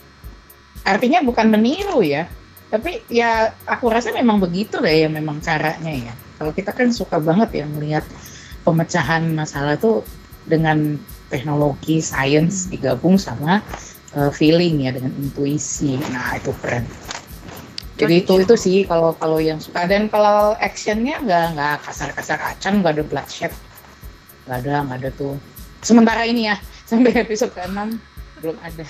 artinya 0.83 1.23
bukan 1.23 1.51
meniru 1.51 2.03
ya. 2.03 2.27
Tapi 2.67 3.07
ya 3.07 3.55
aku 3.63 3.87
rasa 3.87 4.11
memang 4.11 4.43
begitu 4.43 4.83
lah 4.83 4.91
ya 4.91 5.07
memang 5.07 5.39
caranya 5.39 5.91
ya. 5.91 6.13
Kalau 6.35 6.51
kita 6.51 6.75
kan 6.75 6.91
suka 6.91 7.17
banget 7.23 7.63
ya 7.63 7.65
melihat 7.65 8.03
pemecahan 8.67 9.23
masalah 9.31 9.79
tuh 9.79 10.03
dengan 10.43 10.99
teknologi 11.31 12.03
sains 12.03 12.67
digabung 12.67 13.15
sama 13.15 13.63
uh, 14.15 14.31
feeling 14.31 14.83
ya 14.83 14.91
dengan 14.91 15.15
intuisi. 15.15 15.95
Nah 16.11 16.35
itu 16.35 16.51
keren. 16.59 16.83
Jadi 17.97 18.21
itu 18.21 18.33
itu 18.45 18.55
sih 18.59 18.77
kalau 18.85 19.15
kalau 19.15 19.39
yang 19.41 19.57
suka. 19.57 19.87
Dan 19.87 20.11
kalau 20.11 20.53
actionnya 20.59 21.23
nggak 21.23 21.45
nggak 21.55 21.75
kasar-kasar 21.87 22.37
acan 22.37 22.83
nggak 22.83 22.99
ada 22.99 23.03
bloodshed 23.07 23.51
nggak 24.47 24.57
ada 24.63 24.75
nggak 24.87 24.97
ada 25.03 25.09
tuh 25.13 25.35
sementara 25.83 26.23
ini 26.23 26.47
ya 26.47 26.55
sampai 26.89 27.11
episode 27.19 27.51
ke-6 27.53 27.99
belum 28.41 28.57
ada 28.63 28.85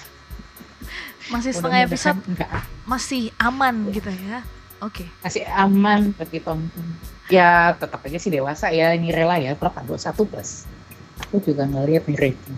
Masih 1.28 1.52
setengah 1.52 1.84
episode 1.84 2.20
enggak 2.24 2.48
masih 2.88 3.36
aman 3.36 3.92
gitu 3.92 4.08
ya. 4.08 4.42
Oke. 4.80 5.04
masih 5.20 5.44
aman 5.52 6.16
buat 6.16 6.30
ditonton. 6.32 6.88
Ya 7.28 7.76
tetap 7.76 8.00
aja 8.08 8.16
sih 8.16 8.32
dewasa 8.32 8.72
ya 8.72 8.96
ini 8.96 9.12
rela 9.12 9.36
ya 9.36 9.58
berapa 9.60 9.84
21 9.84 10.16
plus. 10.24 10.64
Aku 11.28 11.44
juga 11.44 11.68
ngeliat 11.68 12.08
nih 12.08 12.16
rating. 12.16 12.56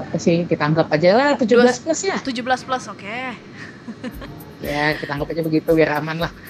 Apa 0.00 0.16
sih 0.16 0.48
kita 0.48 0.64
anggap 0.64 0.88
aja 0.88 1.10
lah 1.12 1.30
17 1.36 1.84
plus 1.84 2.00
ya. 2.08 2.16
17 2.22 2.64
plus, 2.64 2.84
oke. 2.88 3.18
Ya 4.64 4.96
kita 4.96 5.10
anggap 5.12 5.28
aja 5.36 5.42
begitu 5.44 5.68
biar 5.76 6.00
aman 6.00 6.24
lah. 6.26 6.32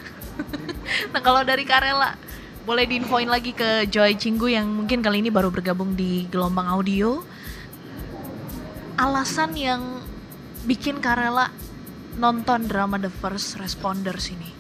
Nah 1.09 1.25
kalau 1.25 1.41
dari 1.41 1.65
Karela, 1.65 2.21
boleh 2.63 2.87
diinfoin 2.87 3.27
lagi 3.27 3.51
ke 3.51 3.91
Joy 3.91 4.15
Cinggu 4.15 4.47
yang 4.47 4.71
mungkin 4.71 5.03
kali 5.03 5.19
ini 5.19 5.31
baru 5.35 5.51
bergabung 5.51 5.99
di 5.99 6.31
gelombang 6.31 6.71
audio. 6.71 7.23
Alasan 8.95 9.59
yang 9.59 9.83
bikin 10.63 11.03
Karela 11.03 11.51
nonton 12.23 12.71
drama 12.71 13.03
The 13.03 13.11
First 13.11 13.59
Responders 13.59 14.31
ini. 14.31 14.55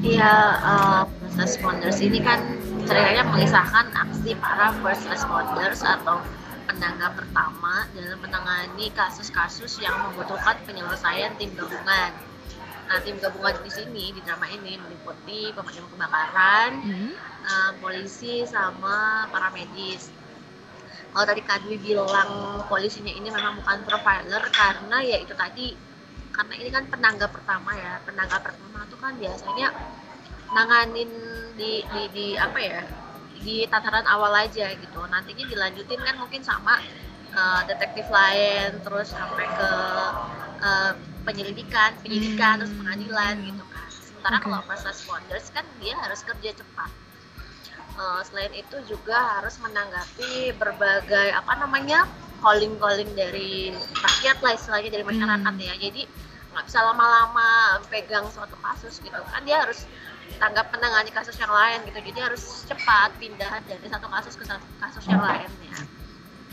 Iya, 0.00 0.32
uh, 0.64 1.02
first 1.04 1.36
responders 1.36 2.00
ini 2.00 2.24
kan 2.24 2.40
ceritanya 2.88 3.20
mengisahkan 3.28 3.92
aksi 3.92 4.32
para 4.40 4.72
first 4.80 5.04
responders 5.12 5.84
atau 5.84 6.24
penangga 6.64 7.12
pertama 7.12 7.84
dalam 7.92 8.16
menangani 8.24 8.88
kasus-kasus 8.96 9.76
yang 9.84 9.92
membutuhkan 10.08 10.56
penyelesaian 10.64 11.36
tim 11.36 11.52
gabungan. 11.52 12.29
Nah, 12.90 12.98
tim 13.06 13.22
gabungan 13.22 13.54
di 13.62 13.70
sini 13.70 14.10
di 14.10 14.18
drama 14.26 14.50
ini 14.50 14.74
meliputi 14.74 15.54
pemadam 15.54 15.86
kebakaran, 15.94 16.70
Hmm. 16.82 17.14
uh, 17.46 17.70
polisi 17.78 18.42
sama 18.42 19.30
para 19.30 19.54
medis. 19.54 20.10
Kalau 21.14 21.22
tadi 21.22 21.42
Kak 21.46 21.62
Dwi 21.62 21.78
bilang 21.78 22.66
polisinya 22.66 23.14
ini 23.14 23.30
memang 23.30 23.62
bukan 23.62 23.86
profiler 23.86 24.42
karena 24.50 24.98
ya 25.06 25.22
itu 25.22 25.34
tadi 25.38 25.78
karena 26.34 26.54
ini 26.58 26.70
kan 26.70 26.86
penangga 26.86 27.26
pertama 27.30 27.74
ya 27.74 27.98
penangga 28.06 28.38
pertama 28.42 28.86
itu 28.86 28.96
kan 28.98 29.12
biasanya 29.18 29.68
nanganin 30.54 31.10
di, 31.58 31.82
di, 31.82 32.02
di 32.14 32.26
apa 32.38 32.58
ya 32.62 32.82
di 33.42 33.66
tataran 33.66 34.06
awal 34.06 34.30
aja 34.34 34.70
gitu 34.70 35.00
nantinya 35.10 35.44
dilanjutin 35.50 35.98
kan 35.98 36.14
mungkin 36.18 36.42
sama 36.46 36.78
uh, 37.34 37.62
detektif 37.66 38.06
lain 38.06 38.78
terus 38.86 39.10
sampai 39.10 39.46
ke 39.50 39.70
uh, 40.62 40.92
penyelidikan 41.26 41.94
penyidikan 42.00 42.60
terus 42.60 42.72
Hmm. 42.72 42.80
pengadilan 42.84 43.34
gitu 43.44 43.64
kan. 43.68 43.88
Sementara 43.90 44.36
Oke. 44.36 44.44
kalau 44.48 44.58
first 44.66 44.84
responders 44.86 45.46
kan 45.52 45.64
dia 45.78 45.94
harus 45.96 46.20
kerja 46.22 46.50
cepat. 46.56 46.90
Uh, 48.00 48.20
selain 48.24 48.54
itu 48.54 48.76
juga 48.88 49.18
harus 49.40 49.60
menanggapi 49.60 50.56
berbagai 50.56 51.36
apa 51.36 51.52
namanya 51.60 52.08
calling-calling 52.40 53.12
dari 53.12 53.76
rakyat 53.76 54.40
lah 54.40 54.52
istilahnya 54.56 54.90
dari 54.90 55.04
masyarakat 55.04 55.52
Hmm. 55.52 55.66
ya. 55.68 55.74
Jadi 55.76 56.02
nggak 56.50 56.64
bisa 56.66 56.80
lama-lama 56.82 57.78
pegang 57.92 58.24
suatu 58.32 58.56
kasus 58.58 58.98
gitu 59.04 59.14
kan. 59.14 59.44
Dia 59.44 59.62
harus 59.68 59.84
tanggap 60.40 60.72
menangani 60.72 61.10
kasus 61.12 61.36
yang 61.36 61.52
lain 61.52 61.84
gitu. 61.84 61.98
Jadi 62.00 62.18
harus 62.22 62.64
cepat 62.64 63.12
pindah 63.20 63.60
dari 63.68 63.86
satu 63.86 64.08
kasus 64.08 64.34
ke 64.38 64.44
satu 64.48 64.64
kasus 64.80 65.04
yang 65.06 65.20
lain 65.20 65.50
ya 65.68 65.80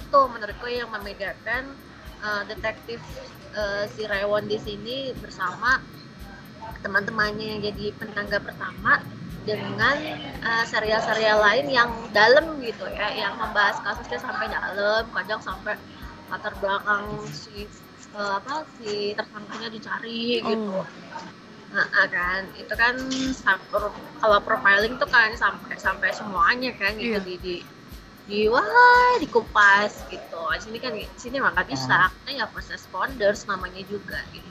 itu 0.08 0.20
menurutku 0.32 0.68
yang 0.72 0.88
membedakan 0.88 1.76
uh, 2.24 2.40
detektif 2.48 3.04
uh, 3.58 3.84
si 3.90 4.06
Rewon 4.06 4.46
di 4.46 4.62
sini 4.62 5.12
bersama 5.18 5.82
teman-temannya 6.86 7.58
yang 7.58 7.62
jadi 7.74 7.86
penangga 7.98 8.38
pertama 8.38 9.02
dengan 9.48 9.98
uh, 10.44 10.64
serial-serial 10.68 11.40
lain 11.40 11.68
yang 11.72 11.90
dalam 12.12 12.60
gitu 12.62 12.86
ya 12.92 13.16
yang 13.16 13.34
membahas 13.40 13.80
kasusnya 13.82 14.20
sampai 14.20 14.52
dalam 14.52 15.08
kadang 15.16 15.42
sampai 15.42 15.80
latar 16.28 16.54
belakang 16.60 17.08
si 17.32 17.66
uh, 18.12 18.44
apa 18.44 18.68
si 18.78 19.16
tersangkanya 19.16 19.70
dicari 19.72 20.44
gitu 20.44 20.72
Oh. 20.78 20.86
Nah, 21.68 21.84
ah, 21.84 22.08
kan 22.08 22.48
itu 22.56 22.74
kan 22.80 22.96
kalau 24.24 24.40
profiling 24.40 24.96
tuh 24.96 25.10
kan 25.12 25.36
sampai 25.36 25.76
sampai 25.76 26.16
semuanya 26.16 26.72
kan 26.80 26.96
gitu 26.96 27.20
Iya. 27.20 27.20
di, 27.20 27.36
di 27.44 27.56
di 28.28 28.46
wah 28.46 28.64
dikupas 29.18 30.04
gitu. 30.08 30.42
Di 30.50 30.62
sini 30.62 30.78
kan 30.78 30.92
di 30.92 31.08
sini 31.16 31.40
mah 31.40 31.52
nggak 31.52 31.68
bisa, 31.68 32.12
karena 32.14 32.44
ya 32.44 32.46
first 32.48 32.70
responders 32.70 33.44
namanya 33.44 33.82
juga 33.82 34.20
gitu. 34.30 34.46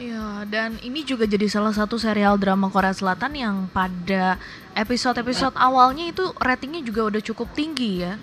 Iya, 0.00 0.48
dan 0.48 0.80
ini 0.80 1.04
juga 1.04 1.28
jadi 1.28 1.44
salah 1.44 1.70
satu 1.70 1.94
serial 1.94 2.40
drama 2.40 2.66
Korea 2.66 2.88
Selatan 2.90 3.36
yang 3.36 3.56
pada 3.68 4.40
episode-episode 4.72 5.52
awalnya 5.54 6.08
itu 6.08 6.24
ratingnya 6.34 6.80
juga 6.80 7.04
udah 7.06 7.20
cukup 7.22 7.52
tinggi 7.52 8.00
ya. 8.00 8.16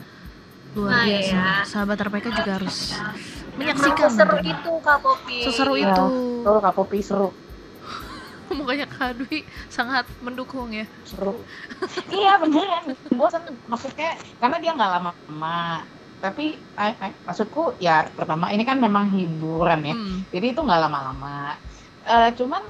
Luar 0.74 0.90
Nah, 0.92 1.06
biasa. 1.06 1.30
iya. 1.30 1.46
Sahabat 1.64 2.02
RPK 2.02 2.26
juga 2.34 2.52
harus 2.58 2.98
Emang 2.98 3.14
menyaksikan. 3.56 4.10
seseru 4.10 4.30
tentunya. 4.36 4.56
itu 4.58 4.72
Kak 4.82 4.98
Popi. 5.00 5.38
Seseru 5.46 5.74
Iya. 5.76 5.86
itu. 5.88 6.06
Tuh 6.42 6.58
Kak 6.60 6.74
Popi 6.74 7.00
seru, 7.00 7.30
Makanya 8.60 8.88
Kak 8.88 9.20
Dwi 9.20 9.44
sangat 9.68 10.08
mendukung 10.24 10.72
ya. 10.72 10.86
seru. 11.04 11.44
iya 12.18 12.40
beneran. 12.40 12.96
Bosan 13.14 13.44
maksudnya 13.68 14.16
karena 14.40 14.58
dia 14.62 14.72
nggak 14.74 14.92
lama-lama. 15.00 15.84
Tapi 16.18 16.58
eh, 16.58 16.94
eh, 16.98 17.14
maksudku 17.28 17.78
ya 17.78 18.10
pertama 18.10 18.50
ini 18.50 18.64
kan 18.66 18.82
memang 18.82 19.12
hiburan 19.14 19.86
ya. 19.86 19.96
Hmm. 19.96 20.26
Jadi 20.34 20.46
itu 20.56 20.62
nggak 20.64 20.82
lama-lama. 20.88 21.54
Eh, 22.08 22.30
cuman 22.34 22.64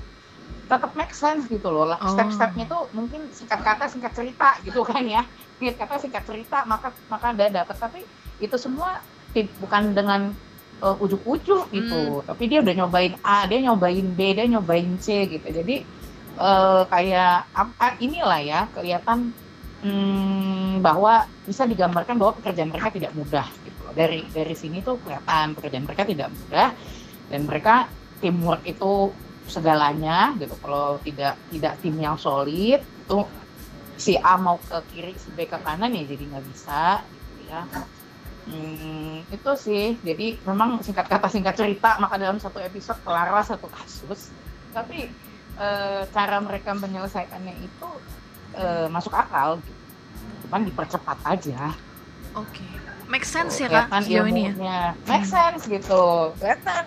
tetap 0.67 0.91
make 0.99 1.15
sense 1.15 1.47
gitu 1.47 1.71
loh. 1.71 1.95
Oh. 1.95 2.11
Step-stepnya 2.11 2.67
tuh 2.67 2.91
mungkin 2.91 3.31
singkat 3.31 3.63
kata 3.63 3.87
singkat 3.87 4.11
cerita 4.17 4.59
gitu 4.67 4.83
kan 4.83 5.05
ya. 5.07 5.23
Singkat 5.57 5.77
kata 5.79 5.95
singkat 6.03 6.23
cerita 6.27 6.67
maka 6.67 6.91
maka 7.07 7.31
udah 7.31 7.63
dapet. 7.63 7.75
Tapi 7.79 8.01
itu 8.43 8.57
semua 8.59 8.99
bukan 9.61 9.93
dengan 9.93 10.33
eh, 10.83 10.95
ujuk-ujuk 11.03 11.71
gitu. 11.73 12.21
Tapi 12.25 12.43
dia 12.49 12.59
udah 12.61 12.73
nyobain 12.73 13.13
A, 13.23 13.45
dia 13.49 13.59
nyobain 13.63 14.07
B, 14.13 14.19
dia 14.35 14.45
nyobain 14.45 14.97
C 15.01 15.27
gitu. 15.27 15.47
Jadi 15.47 15.85
eh, 16.37 16.81
kayak 16.89 17.51
apa 17.53 17.97
inilah 18.01 18.41
ya 18.41 18.61
kelihatan 18.71 19.33
hmm, 19.83 20.81
bahwa 20.81 21.25
bisa 21.45 21.65
digambarkan 21.65 22.17
bahwa 22.17 22.37
pekerjaan 22.37 22.69
mereka 22.69 22.89
tidak 22.93 23.11
mudah 23.13 23.47
gitu. 23.65 23.79
loh. 23.85 23.93
Dari 23.93 24.25
dari 24.29 24.55
sini 24.57 24.81
tuh 24.81 24.97
kelihatan 25.01 25.57
pekerjaan 25.57 25.85
mereka 25.85 26.03
tidak 26.05 26.29
mudah 26.33 26.69
dan 27.27 27.41
mereka 27.43 27.75
teamwork 28.23 28.63
itu 28.65 29.11
segalanya 29.47 30.35
gitu. 30.37 30.55
Kalau 30.59 30.99
tidak 31.01 31.39
tidak 31.49 31.73
tim 31.79 31.95
yang 31.97 32.17
solid 32.19 32.81
itu 32.83 33.19
si 33.97 34.13
A 34.19 34.37
mau 34.37 34.61
ke 34.61 34.77
kiri, 34.93 35.13
si 35.17 35.33
B 35.33 35.49
ke 35.49 35.57
kanan 35.57 35.89
ya 35.89 36.03
jadi 36.05 36.23
nggak 36.29 36.45
bisa 36.53 37.01
gitu 37.01 37.49
ya. 37.49 37.61
Hmm, 38.47 39.27
itu 39.27 39.51
sih. 39.59 39.99
Jadi 40.01 40.39
memang 40.47 40.79
singkat 40.79 41.11
kata 41.11 41.27
singkat 41.27 41.59
cerita 41.59 41.99
maka 41.99 42.15
dalam 42.15 42.39
satu 42.39 42.63
episode 42.63 42.99
kelarlah 43.03 43.43
satu 43.43 43.67
kasus. 43.67 44.31
Tapi 44.71 45.11
uh, 45.59 46.01
cara 46.13 46.37
mereka 46.39 46.71
menyelesaikannya 46.77 47.53
itu 47.59 47.89
uh, 48.55 48.87
masuk 48.89 49.13
akal 49.13 49.59
gitu. 49.59 49.83
cuman 50.47 50.61
dipercepat 50.63 51.17
aja 51.27 51.73
oke 52.37 52.47
okay. 52.47 52.71
make 53.09 53.27
sense 53.27 53.59
ya 53.59 53.67
kak 53.67 53.89
sejauh 54.05 54.29
ini 54.29 54.53
ya 54.55 54.95
make 55.09 55.25
hmm. 55.25 55.33
sense 55.33 55.63
gitu 55.67 56.31
kelihatan 56.39 56.85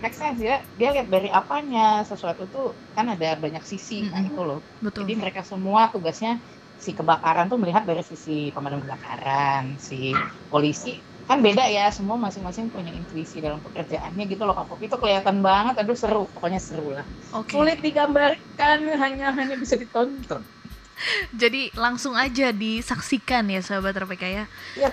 make 0.00 0.16
sense 0.16 0.38
ya 0.40 0.62
dia 0.78 0.88
lihat 0.94 1.08
dari 1.10 1.28
apanya 1.32 2.04
sesuatu 2.06 2.46
tuh 2.52 2.76
kan 2.94 3.08
ada 3.10 3.34
banyak 3.36 3.64
sisi 3.64 4.06
kan 4.08 4.24
itu 4.24 4.40
loh 4.40 4.60
Betul. 4.80 5.04
jadi 5.04 5.12
mereka 5.18 5.40
semua 5.42 5.90
tugasnya 5.90 6.38
si 6.84 6.92
kebakaran 6.92 7.48
tuh 7.48 7.56
melihat 7.56 7.88
dari 7.88 8.04
sisi 8.04 8.52
pemadam 8.52 8.84
kebakaran 8.84 9.80
si 9.80 10.12
polisi. 10.52 11.00
Kan 11.24 11.40
beda 11.40 11.64
ya 11.64 11.88
semua 11.88 12.20
masing-masing 12.20 12.68
punya 12.68 12.92
intuisi 12.92 13.40
dalam 13.40 13.56
pekerjaannya 13.64 14.28
gitu 14.28 14.44
loh 14.44 14.52
Kak 14.52 14.76
itu 14.84 14.92
kelihatan 15.00 15.40
banget 15.40 15.80
aduh 15.80 15.96
seru. 15.96 16.28
Pokoknya 16.36 16.60
seru 16.60 16.92
lah. 16.92 17.06
Okay. 17.32 17.56
sulit 17.56 17.80
digambarkan 17.80 18.78
hanya 19.00 19.32
hanya 19.32 19.56
bisa 19.56 19.80
ditonton. 19.80 20.44
Jadi 21.40 21.72
langsung 21.72 22.12
aja 22.12 22.52
disaksikan 22.52 23.48
ya 23.48 23.64
sahabat 23.64 23.96
RPK 23.96 24.24
ya 24.28 24.44
ya 24.76 24.92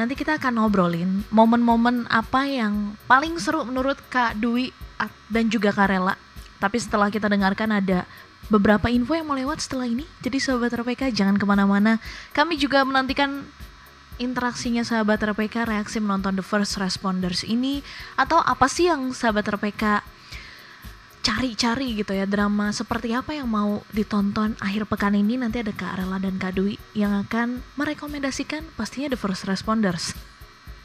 nanti 0.00 0.16
kita 0.16 0.40
akan 0.40 0.64
ngobrolin 0.64 1.28
momen-momen 1.28 2.08
apa 2.08 2.48
yang 2.48 2.96
paling 3.04 3.36
seru 3.36 3.68
menurut 3.68 4.00
Kak 4.08 4.40
Dwi 4.40 4.72
dan 5.28 5.48
juga 5.48 5.72
Kak 5.72 5.88
Rela. 5.92 6.14
Tapi 6.62 6.78
setelah 6.78 7.10
kita 7.10 7.26
dengarkan 7.26 7.82
ada 7.82 8.06
beberapa 8.48 8.90
info 8.90 9.14
yang 9.14 9.28
mau 9.28 9.38
lewat 9.38 9.62
setelah 9.62 9.86
ini. 9.86 10.08
Jadi 10.24 10.38
sahabat 10.42 10.74
RPK 10.74 11.14
jangan 11.14 11.38
ke 11.38 11.44
mana-mana. 11.46 12.02
Kami 12.34 12.58
juga 12.58 12.82
menantikan 12.82 13.46
interaksinya 14.20 14.86
sahabat 14.86 15.22
RPK 15.22 15.66
reaksi 15.66 15.98
menonton 15.98 16.38
The 16.38 16.44
First 16.44 16.78
Responders 16.78 17.42
ini 17.42 17.80
atau 18.14 18.38
apa 18.38 18.70
sih 18.70 18.90
yang 18.90 19.10
sahabat 19.10 19.46
RPK 19.50 20.04
cari-cari 21.22 22.02
gitu 22.02 22.18
ya 22.18 22.26
drama 22.26 22.74
seperti 22.74 23.14
apa 23.14 23.30
yang 23.30 23.46
mau 23.46 23.86
ditonton 23.94 24.58
akhir 24.58 24.90
pekan 24.90 25.14
ini 25.14 25.38
nanti 25.38 25.62
ada 25.62 25.70
Kak 25.70 26.02
Rela 26.02 26.18
dan 26.18 26.34
Kak 26.34 26.58
Dwi 26.58 26.82
yang 26.98 27.14
akan 27.14 27.62
merekomendasikan 27.78 28.66
pastinya 28.74 29.14
The 29.14 29.18
First 29.18 29.46
Responders 29.46 30.18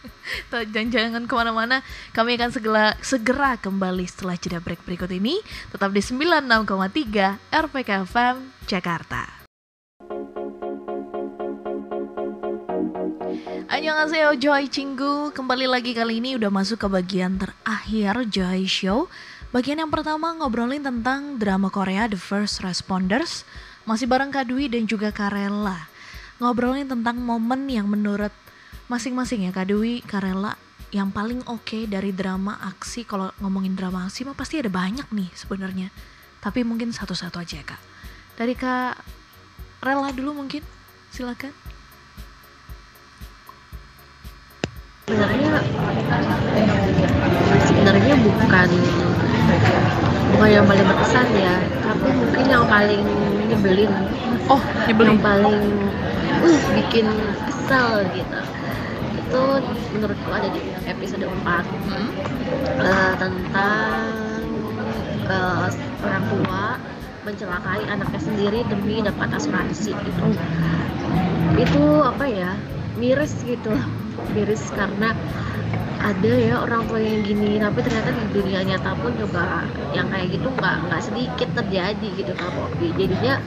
jangan 0.52 0.88
jangan 0.92 1.24
ke 1.26 1.34
mana-mana 1.34 1.82
kami 2.14 2.38
akan 2.38 2.52
segera, 2.54 2.86
segera 3.02 3.58
kembali 3.58 4.06
setelah 4.06 4.36
jeda 4.38 4.60
break 4.62 4.84
berikut 4.84 5.12
ini. 5.12 5.40
Tetap 5.74 5.92
di 5.94 6.02
96,3 6.02 7.40
RPK 7.52 7.90
FM 8.08 8.36
Jakarta. 8.68 9.38
Annyeonghaseyo 13.68 14.40
Joy 14.40 14.72
Cinggu 14.72 15.36
Kembali 15.36 15.68
lagi 15.68 15.92
kali 15.92 16.24
ini 16.24 16.40
udah 16.40 16.48
masuk 16.48 16.82
ke 16.82 16.88
bagian 16.88 17.36
terakhir 17.36 18.26
Joy 18.32 18.66
Show. 18.66 19.12
Bagian 19.52 19.80
yang 19.84 19.92
pertama 19.92 20.34
ngobrolin 20.34 20.82
tentang 20.82 21.36
drama 21.36 21.68
Korea 21.68 22.08
The 22.08 22.20
First 22.20 22.64
Responders. 22.64 23.44
Masih 23.88 24.08
bareng 24.08 24.32
Kak 24.32 24.50
Dwi 24.50 24.72
dan 24.72 24.88
juga 24.88 25.12
Karela. 25.12 25.88
Ngobrolin 26.42 26.88
tentang 26.88 27.20
momen 27.20 27.68
yang 27.68 27.88
menurut 27.88 28.32
masing-masing 28.88 29.48
ya 29.48 29.52
Kak 29.52 29.68
Dwi, 29.68 30.00
Karela 30.04 30.56
Yang 30.96 31.10
paling 31.12 31.40
oke 31.52 31.68
okay 31.68 31.84
dari 31.84 32.16
drama 32.16 32.56
aksi 32.64 33.04
Kalau 33.04 33.36
ngomongin 33.44 33.76
drama 33.76 34.08
aksi 34.08 34.24
mah 34.24 34.36
pasti 34.36 34.56
ada 34.56 34.72
banyak 34.72 35.12
nih 35.12 35.28
sebenarnya. 35.36 35.92
Tapi 36.40 36.64
mungkin 36.64 36.96
satu-satu 36.96 37.44
aja 37.44 37.60
ya 37.60 37.66
Kak. 37.68 37.82
Dari 38.40 38.56
Kak 38.56 38.96
Rela 39.84 40.10
dulu 40.16 40.40
mungkin 40.40 40.64
silakan. 41.12 41.52
Sebenarnya 45.08 45.52
sebenarnya 47.68 48.14
bukan 48.24 48.70
bukan 50.32 50.50
yang 50.50 50.66
paling 50.66 50.86
berkesan 50.88 51.28
ya. 51.36 51.56
Tapi 51.84 52.08
mungkin 52.16 52.46
yang 52.48 52.66
paling 52.72 53.04
nyebelin. 53.52 53.92
Oh 54.48 54.64
nyebelin. 54.88 55.20
Yang 55.20 55.22
paling 55.28 55.60
uh, 56.48 56.60
bikin 56.80 57.08
kesel 57.44 58.08
gitu 58.16 58.47
itu 59.28 59.44
menurutku 59.92 60.30
ada 60.32 60.48
di 60.56 60.62
episode 60.88 61.28
4 61.28 61.36
hmm. 61.44 62.08
uh, 62.80 63.14
tentang 63.20 64.00
uh, 65.28 65.68
orang 66.00 66.24
tua 66.32 66.64
mencelakai 67.28 67.84
anaknya 67.92 68.22
sendiri 68.24 68.64
demi 68.72 69.04
dapat 69.04 69.36
asuransi 69.36 69.92
gitu. 69.92 70.24
Itu 71.60 71.84
apa 72.08 72.24
ya? 72.24 72.56
Miris 72.96 73.36
gitu. 73.44 73.76
Miris 74.32 74.64
karena 74.72 75.12
ada 75.98 76.32
ya 76.40 76.64
orang 76.64 76.88
tua 76.88 77.04
yang 77.04 77.26
gini 77.28 77.60
tapi 77.60 77.84
ternyata 77.84 78.16
di 78.16 78.26
dunia 78.32 78.64
nyata 78.64 78.96
pun 79.02 79.12
juga 79.20 79.66
yang 79.92 80.08
kayak 80.08 80.40
gitu 80.40 80.48
nggak 80.56 80.78
nggak 80.88 81.02
sedikit 81.04 81.50
terjadi 81.52 82.08
gitu 82.16 82.32
kak 82.32 82.48
Poppy. 82.56 82.96
Jadinya 82.96 83.44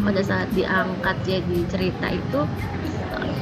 pada 0.00 0.22
saat 0.24 0.48
diangkat 0.56 1.16
jadi 1.28 1.58
cerita 1.68 2.08
itu 2.08 2.40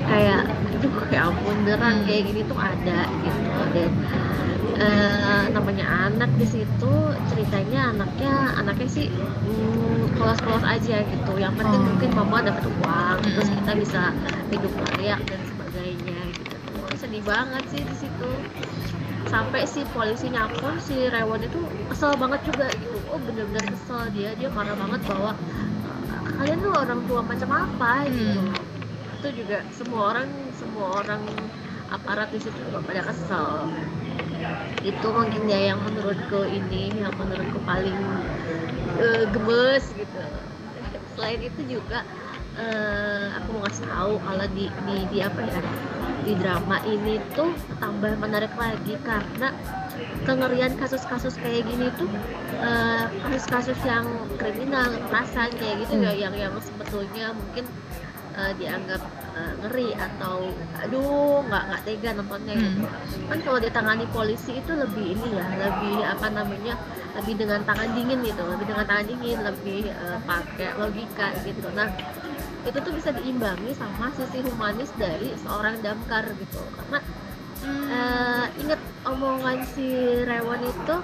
kayak 0.08 0.42
itu 0.72 0.88
kayak 1.08 1.22
ampun 1.28 1.56
beneran 1.62 1.96
kayak 2.08 2.22
gini 2.32 2.40
tuh 2.48 2.58
ada 2.58 3.00
gitu. 3.22 3.60
Dan 3.76 3.90
uh, 4.80 5.42
namanya 5.52 5.86
anak 6.08 6.30
di 6.40 6.46
situ 6.48 6.94
ceritanya 7.28 7.92
anaknya 7.92 8.32
anaknya 8.56 8.88
sih 8.88 9.06
mm, 9.12 10.16
kelas-kelas 10.16 10.64
aja 10.64 11.04
gitu. 11.04 11.32
Yang 11.36 11.54
penting 11.60 11.80
oh. 11.84 11.86
mungkin 11.92 12.10
mama 12.16 12.38
dapat 12.40 12.64
uang 12.66 13.18
terus 13.22 13.48
kita 13.52 13.72
bisa 13.76 14.02
hidup 14.50 14.72
layak 14.96 15.20
dan 15.28 15.40
sedih 16.98 17.22
banget 17.22 17.64
sih 17.72 17.82
di 17.86 17.94
situ. 17.96 18.30
Sampai 19.32 19.64
si 19.64 19.80
polisinya 19.96 20.44
pun 20.60 20.76
si 20.76 21.08
Rewan 21.08 21.40
itu 21.40 21.60
kesel 21.88 22.12
banget 22.20 22.40
juga 22.44 22.66
gitu. 22.74 22.98
Oh 23.08 23.16
bener-bener 23.22 23.64
kesel 23.70 24.12
dia. 24.12 24.36
Dia 24.36 24.52
marah 24.52 24.76
banget 24.76 25.00
bahwa 25.08 25.32
kalian 26.36 26.58
tuh 26.60 26.72
orang 26.76 27.00
tua 27.08 27.20
macam 27.24 27.48
apa? 27.54 27.92
Gitu. 28.12 28.40
Hmm. 28.44 28.67
Itu 29.18 29.42
juga 29.42 29.66
semua 29.74 30.14
orang 30.14 30.30
semua 30.54 30.86
orang 31.02 31.22
aparat 31.90 32.30
di 32.30 32.38
situ 32.38 32.54
juga 32.70 32.78
pada 32.86 33.02
kesel 33.10 33.66
itu 34.86 35.06
mungkin 35.10 35.42
ya 35.50 35.74
yang 35.74 35.80
menurutku 35.82 36.46
ini 36.46 36.94
yang 36.94 37.10
menurutku 37.18 37.58
paling 37.66 37.98
uh, 39.02 39.24
gemes 39.34 39.84
gitu 39.98 40.22
selain 41.18 41.42
itu 41.42 41.60
juga 41.66 42.06
uh, 42.54 43.42
aku 43.42 43.58
mau 43.58 43.66
ngasih 43.66 43.86
tahu 43.90 44.12
kalau 44.22 44.46
di, 44.54 44.70
di 44.86 44.96
di 45.10 45.18
apa 45.18 45.40
ya 45.42 45.60
di 46.22 46.32
drama 46.38 46.78
ini 46.86 47.18
tuh 47.34 47.50
tambah 47.82 48.14
menarik 48.22 48.54
lagi 48.54 48.94
karena 49.02 49.50
kengerian 50.22 50.78
kasus-kasus 50.78 51.34
kayak 51.42 51.66
gini 51.66 51.90
tuh 51.98 52.06
uh, 52.62 53.10
kasus-kasus 53.26 53.78
yang 53.82 54.06
kriminal 54.38 54.86
kekerasan 54.94 55.50
kayak 55.58 55.82
gitu 55.82 55.98
hmm. 55.98 56.06
ya 56.06 56.12
yang 56.14 56.34
yang 56.38 56.54
sebetulnya 56.62 57.34
mungkin 57.34 57.66
uh, 58.38 58.52
dianggap 58.54 59.02
uh, 59.34 59.52
ngeri 59.66 59.90
atau 59.98 60.46
aduh 60.78 61.42
nggak 61.44 61.62
nggak 61.68 61.82
tega 61.82 62.10
nontonnya 62.14 62.54
hmm. 62.54 62.62
gitu 62.62 62.86
kan 63.26 63.38
kalau 63.42 63.58
ditangani 63.58 64.06
polisi 64.14 64.52
itu 64.62 64.72
lebih 64.72 65.18
ini 65.18 65.28
ya 65.34 65.46
lebih 65.58 65.96
apa 66.06 66.26
namanya 66.30 66.74
lebih 67.18 67.34
dengan 67.34 67.60
tangan 67.66 67.90
dingin 67.98 68.18
gitu 68.22 68.42
lebih 68.46 68.66
dengan 68.70 68.86
tangan 68.86 69.06
dingin 69.10 69.38
lebih 69.42 69.90
uh, 69.90 70.18
pakai 70.22 70.70
logika 70.78 71.34
gitu 71.42 71.68
nah 71.74 71.90
itu 72.66 72.78
tuh 72.84 72.92
bisa 72.94 73.10
diimbangi 73.14 73.72
sama 73.74 74.12
sisi 74.14 74.44
humanis 74.44 74.90
dari 74.98 75.34
seorang 75.42 75.80
damkar 75.82 76.30
gitu 76.38 76.62
karena 76.78 76.98
hmm. 77.66 77.86
uh, 77.90 78.46
inget 78.62 78.80
omongan 79.08 79.58
si 79.72 79.88
Rewan 80.26 80.62
itu 80.62 80.96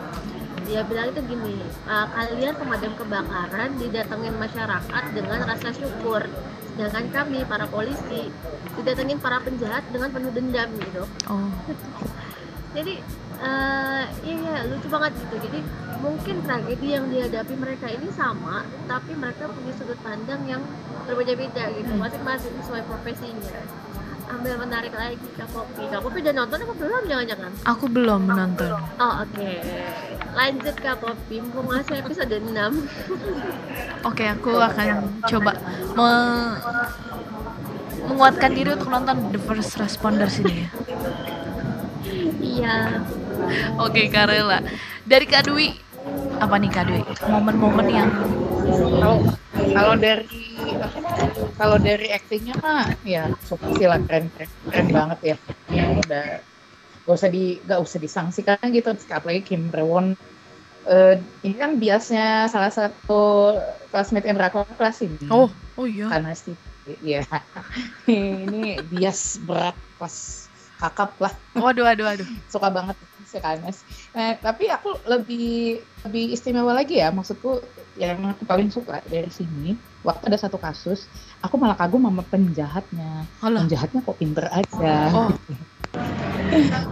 dia 0.65 0.81
bilang 0.87 1.13
itu 1.13 1.21
gini 1.29 1.61
uh, 1.89 2.09
kalian 2.09 2.57
pemadam 2.57 2.93
kebakaran 2.97 3.71
didatengin 3.77 4.35
masyarakat 4.41 5.05
dengan 5.13 5.41
rasa 5.45 5.71
syukur 5.77 6.25
sedangkan 6.75 7.07
kami 7.15 7.47
para 7.47 7.71
polisi 7.71 8.35
didatengin 8.75 9.19
para 9.23 9.39
penjahat 9.39 9.87
dengan 9.95 10.11
penuh 10.11 10.33
dendam 10.35 10.69
gitu. 10.75 11.07
Oh. 11.31 11.51
jadi 12.77 12.99
uh, 13.39 14.05
iya 14.27 14.67
lucu 14.67 14.87
banget 14.91 15.13
gitu. 15.23 15.37
Jadi 15.39 15.59
mungkin 16.03 16.37
tragedi 16.43 16.87
yang 16.99 17.07
dihadapi 17.09 17.55
mereka 17.57 17.87
ini 17.89 18.11
sama 18.13 18.67
tapi 18.91 19.15
mereka 19.15 19.49
punya 19.49 19.73
sudut 19.79 19.99
pandang 20.03 20.43
yang 20.51 20.63
berbeda-beda 21.07 21.71
gitu. 21.79 21.93
Hmm. 21.95 22.03
masing-masing 22.03 22.53
sesuai 22.63 22.83
profesinya. 22.91 23.63
Ambil 24.25 24.57
menarik 24.57 24.97
lagi 24.97 25.21
Kak 25.37 25.53
Popi 25.53 25.85
Kak 25.93 26.01
Popi 26.01 26.19
udah 26.25 26.35
nonton 26.35 26.59
apa 26.65 26.75
belum? 26.75 27.03
Jangan-jangan. 27.07 27.53
Aku 27.71 27.85
belum 27.87 28.21
menonton 28.27 28.71
oh 28.75 29.15
oke. 29.23 29.31
okay. 29.31 29.61
Lanjut 30.35 30.77
Kak 30.83 30.97
Popi 30.99 31.37
mau 31.41 31.63
masuk 31.63 31.95
episode 31.95 32.35
6 32.35 32.51
oke 32.51 32.83
okay, 34.03 34.27
aku 34.35 34.53
akan 34.59 35.09
coba 35.31 35.53
me 35.95 36.11
menguatkan 38.05 38.53
diri 38.53 38.77
untuk 38.77 38.93
nonton 38.93 39.33
The 39.33 39.41
First 39.41 39.81
Responders 39.81 40.43
ini 40.45 40.67
ya 40.67 40.69
iya 42.45 42.77
Oke 43.81 44.09
Karela. 44.09 44.63
Dari 45.05 45.27
Kak 45.29 45.51
Dwi, 45.51 45.75
apa 46.41 46.55
nih 46.57 46.71
Kak 46.73 46.85
Dwi? 46.89 47.03
Momen-momen 47.29 47.87
yang 47.91 48.11
kalau 48.99 49.19
kalau 49.75 49.95
dari 49.99 50.25
kalau 51.59 51.77
dari 51.77 52.09
aktingnya 52.15 52.55
mah 52.59 52.89
ya 53.05 53.29
sih 53.45 53.87
lah 53.87 54.01
keren, 54.09 54.33
keren 54.33 54.51
keren 54.71 54.89
banget 54.91 55.19
ya. 55.23 55.37
Ya 55.69 55.85
udah 55.93 56.27
gak 57.05 57.17
usah 57.21 57.31
di 57.31 57.61
gak 57.65 57.81
usah 57.85 57.99
disangsikan 58.01 58.59
gitu 58.73 58.93
apalagi 59.13 59.45
Kim 59.45 59.69
Rewon 59.69 60.17
Eh, 60.85 61.17
ini 61.41 61.57
kan 61.57 61.81
biasnya 61.81 62.45
salah 62.53 62.69
satu 62.69 63.57
classmate 63.89 64.29
in 64.29 64.37
drakor 64.37 64.69
kelas 64.77 65.01
ini. 65.01 65.17
Oh, 65.33 65.49
oh 65.81 65.87
iya. 65.89 66.13
Karena 66.13 66.37
sih, 66.37 66.53
iya. 67.01 67.25
ini 68.09 68.77
bias 68.93 69.41
berat 69.49 69.77
kelas 69.97 70.49
kakap 70.77 71.17
lah. 71.17 71.33
Waduh, 71.57 71.89
waduh, 71.89 72.05
waduh. 72.05 72.29
Suka 72.53 72.69
banget 72.69 73.01
si 73.25 73.41
Kanes. 73.41 73.81
Nah, 74.13 74.37
tapi 74.37 74.69
aku 74.69 74.93
lebih 75.09 75.81
lebih 76.05 76.37
istimewa 76.37 76.77
lagi 76.77 77.01
ya. 77.01 77.09
Maksudku 77.09 77.65
yang 77.97 78.21
aku 78.37 78.45
paling 78.45 78.69
suka 78.69 79.01
dari 79.09 79.33
sini. 79.33 79.73
Waktu 80.05 80.29
ada 80.29 80.37
satu 80.37 80.61
kasus, 80.61 81.09
aku 81.41 81.57
malah 81.57 81.81
kagum 81.81 82.05
sama 82.05 82.21
penjahatnya. 82.29 83.25
Alah. 83.41 83.65
Penjahatnya 83.65 84.05
kok 84.05 84.21
pinter 84.21 84.45
aja. 84.53 85.09
Oh, 85.17 85.33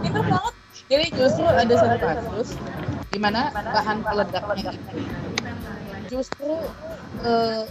Pinter 0.03 0.23
banget. 0.25 0.53
Jadi 0.89 1.05
justru 1.15 1.45
ada 1.47 1.73
satu 1.79 1.97
kasus 2.05 2.49
di 3.13 3.19
mana 3.21 3.53
bahan 3.53 4.01
peledaknya 4.01 4.73
itu 4.73 4.97
justru 6.11 6.53
eh, 7.23 7.63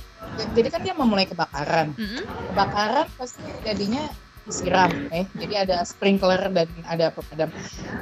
jadi 0.57 0.69
kan 0.73 0.81
dia 0.81 0.95
memulai 0.97 1.29
kebakaran. 1.29 1.93
mm-mm. 1.95 2.25
Kebakaran 2.51 3.07
pasti 3.21 3.45
jadinya 3.63 4.09
disiram, 4.43 4.91
eh. 5.15 5.29
Jadi 5.39 5.55
ada 5.55 5.87
sprinkler 5.87 6.51
dan 6.51 6.67
ada 6.89 7.15
pemadam. 7.15 7.53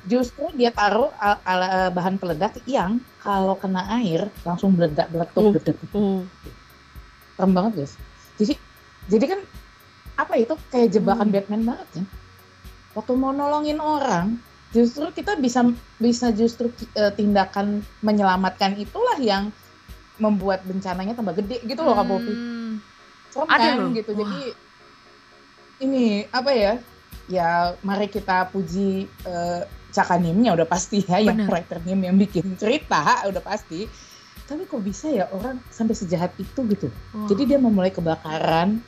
Justru 0.09 0.49
dia 0.57 0.73
taruh 0.73 1.13
al- 1.21 1.43
ala 1.45 1.91
bahan 1.93 2.17
peledak 2.17 2.57
yang 2.65 3.03
kalau 3.21 3.59
kena 3.59 3.85
air 4.01 4.31
langsung 4.47 4.73
meledak 4.73 5.11
meletup 5.13 5.59
oh. 5.93 6.25
Serem 7.37 7.53
banget 7.53 7.73
guys. 7.85 7.93
Jadi 8.41 8.55
jadi 9.11 9.25
kan 9.37 9.41
apa 10.17 10.33
itu 10.39 10.55
kayak 10.73 10.89
jebakan 10.93 11.29
Hmm. 11.29 11.35
Batman 11.35 11.63
banget 11.67 11.89
kan. 11.99 12.05
Waktu 12.95 13.13
mau 13.15 13.31
nolongin 13.31 13.79
orang, 13.79 14.39
justru 14.75 15.11
kita 15.15 15.39
bisa 15.39 15.67
bisa 15.99 16.31
justru 16.35 16.71
eh, 16.95 17.13
tindakan 17.15 17.83
menyelamatkan 18.03 18.75
itulah 18.79 19.19
yang 19.19 19.55
membuat 20.21 20.63
bencananya 20.69 21.17
tambah 21.17 21.33
gede 21.39 21.65
gitu 21.65 21.81
loh 21.81 21.97
Kak 21.97 22.07
Popi. 22.07 22.33
Hmm. 22.35 22.73
Serem 23.31 23.49
kan 23.49 23.77
loh. 23.79 23.91
gitu. 23.95 24.11
Wah. 24.15 24.19
Jadi 24.21 24.41
ini 25.87 26.07
apa 26.29 26.51
ya? 26.53 26.73
Ya 27.31 27.79
mari 27.87 28.11
kita 28.11 28.51
puji 28.51 29.07
eh, 29.07 29.63
Cakanimnya 29.91 30.55
udah 30.55 30.67
pasti 30.71 31.03
ya, 31.03 31.19
yang 31.19 31.35
Bener. 31.35 31.51
writer 31.51 31.83
Nim 31.83 31.99
yang 32.07 32.15
bikin 32.15 32.55
cerita 32.55 33.27
udah 33.27 33.43
pasti. 33.43 33.91
Tapi 34.47 34.67
kok 34.67 34.83
bisa 34.83 35.11
ya 35.11 35.31
orang 35.31 35.63
sampai 35.71 35.95
sejahat 35.95 36.35
itu 36.39 36.63
gitu? 36.71 36.91
Wah. 37.15 37.27
Jadi 37.27 37.55
dia 37.55 37.59
memulai 37.59 37.91
kebakaran. 37.91 38.83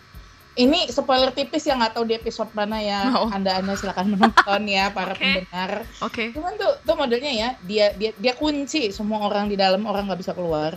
Ini 0.53 0.93
spoiler 0.93 1.33
tipis 1.33 1.65
yang 1.65 1.81
nggak 1.81 1.97
tahu 1.97 2.05
di 2.05 2.13
episode 2.13 2.53
mana 2.53 2.77
ya. 2.77 3.09
Oh. 3.17 3.29
Anda 3.29 3.57
anda 3.57 3.73
silakan 3.73 4.13
menonton 4.13 4.63
ya 4.67 4.93
para 4.93 5.17
Oke. 5.17 5.21
pendengar. 5.21 5.71
Oke. 6.05 6.25
Cuman 6.33 6.53
tuh 6.57 6.73
tuh 6.83 6.93
modelnya 6.93 7.33
ya 7.33 7.49
dia 7.65 7.87
dia 7.97 8.13
dia 8.13 8.33
kunci 8.33 8.93
semua 8.93 9.25
orang 9.25 9.49
di 9.49 9.57
dalam 9.57 9.81
orang 9.85 10.13
nggak 10.13 10.21
bisa 10.21 10.33
keluar. 10.33 10.77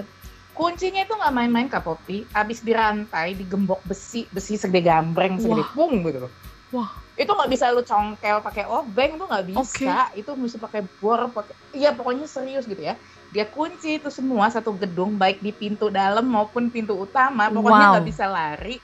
Kuncinya 0.56 1.04
itu 1.04 1.12
nggak 1.12 1.34
main-main 1.34 1.68
kak 1.68 1.84
Popi. 1.84 2.24
Abis 2.32 2.64
dirantai 2.64 3.36
digembok 3.36 3.84
besi 3.84 4.24
besi 4.32 4.56
segede 4.56 4.80
gambreng 4.82 5.36
segede 5.36 5.68
Wah. 5.68 5.72
pung 5.76 6.00
gitu. 6.04 6.32
Wah. 6.72 6.92
Itu 7.16 7.32
nggak 7.32 7.52
bisa 7.52 7.72
lu 7.72 7.84
congkel 7.84 8.40
pakai 8.40 8.64
obeng 8.64 9.20
tuh 9.20 9.28
nggak 9.28 9.46
bisa. 9.52 10.08
Itu 10.16 10.36
mesti 10.36 10.56
pakai 10.56 10.88
bor 11.00 11.28
pakai. 11.32 11.52
Iya 11.72 11.92
pokoknya 11.92 12.28
serius 12.28 12.64
gitu 12.64 12.80
ya. 12.80 12.96
Dia 13.32 13.44
kunci 13.44 14.00
itu 14.00 14.08
semua 14.08 14.48
satu 14.48 14.72
gedung 14.72 15.20
baik 15.20 15.44
di 15.44 15.52
pintu 15.52 15.92
dalam 15.92 16.24
maupun 16.24 16.72
pintu 16.72 16.96
utama. 16.96 17.52
Pokoknya 17.52 17.88
Wow. 17.88 17.94
nggak 18.00 18.08
bisa 18.08 18.26
lari. 18.28 18.80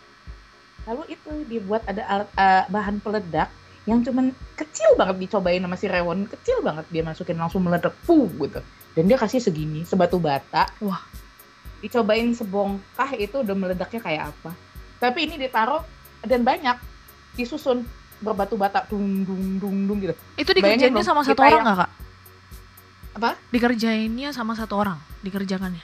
Lalu 0.84 1.04
itu 1.10 1.32
dibuat 1.46 1.86
ada 1.86 2.02
alat 2.04 2.30
eh, 2.32 2.64
bahan 2.68 2.98
peledak 3.00 3.50
yang 3.84 4.02
cuman 4.02 4.30
kecil 4.54 4.94
banget 4.94 5.18
dicobain 5.20 5.58
sama 5.58 5.74
si 5.74 5.90
Rewon 5.90 6.30
kecil 6.30 6.62
banget 6.62 6.86
dia 6.90 7.02
masukin 7.02 7.34
langsung 7.34 7.66
meledak 7.66 7.98
puh 8.06 8.30
gitu 8.30 8.62
dan 8.94 9.04
dia 9.10 9.18
kasih 9.18 9.42
segini 9.42 9.82
sebatu 9.82 10.22
bata 10.22 10.70
Wah. 10.78 11.02
dicobain 11.82 12.30
sebongkah 12.30 13.10
itu 13.18 13.42
udah 13.42 13.56
meledaknya 13.58 13.98
kayak 13.98 14.24
apa 14.30 14.54
tapi 15.02 15.26
ini 15.26 15.42
ditaruh 15.42 15.82
dan 16.22 16.46
banyak 16.46 16.78
disusun 17.34 17.82
berbatu 18.22 18.54
bata 18.54 18.86
dung 18.86 19.26
dung 19.26 19.58
dung 19.58 19.90
dung 19.90 19.98
gitu 19.98 20.14
Itu 20.38 20.54
dikerjainnya 20.54 21.02
sama 21.02 21.26
satu 21.26 21.42
orang 21.42 21.50
yang- 21.52 21.66
nggak 21.66 21.80
kak? 21.82 21.92
Apa? 23.12 23.30
Dikerjainnya 23.50 24.30
sama 24.32 24.54
satu 24.54 24.78
orang, 24.78 24.96
dikerjakannya. 25.20 25.82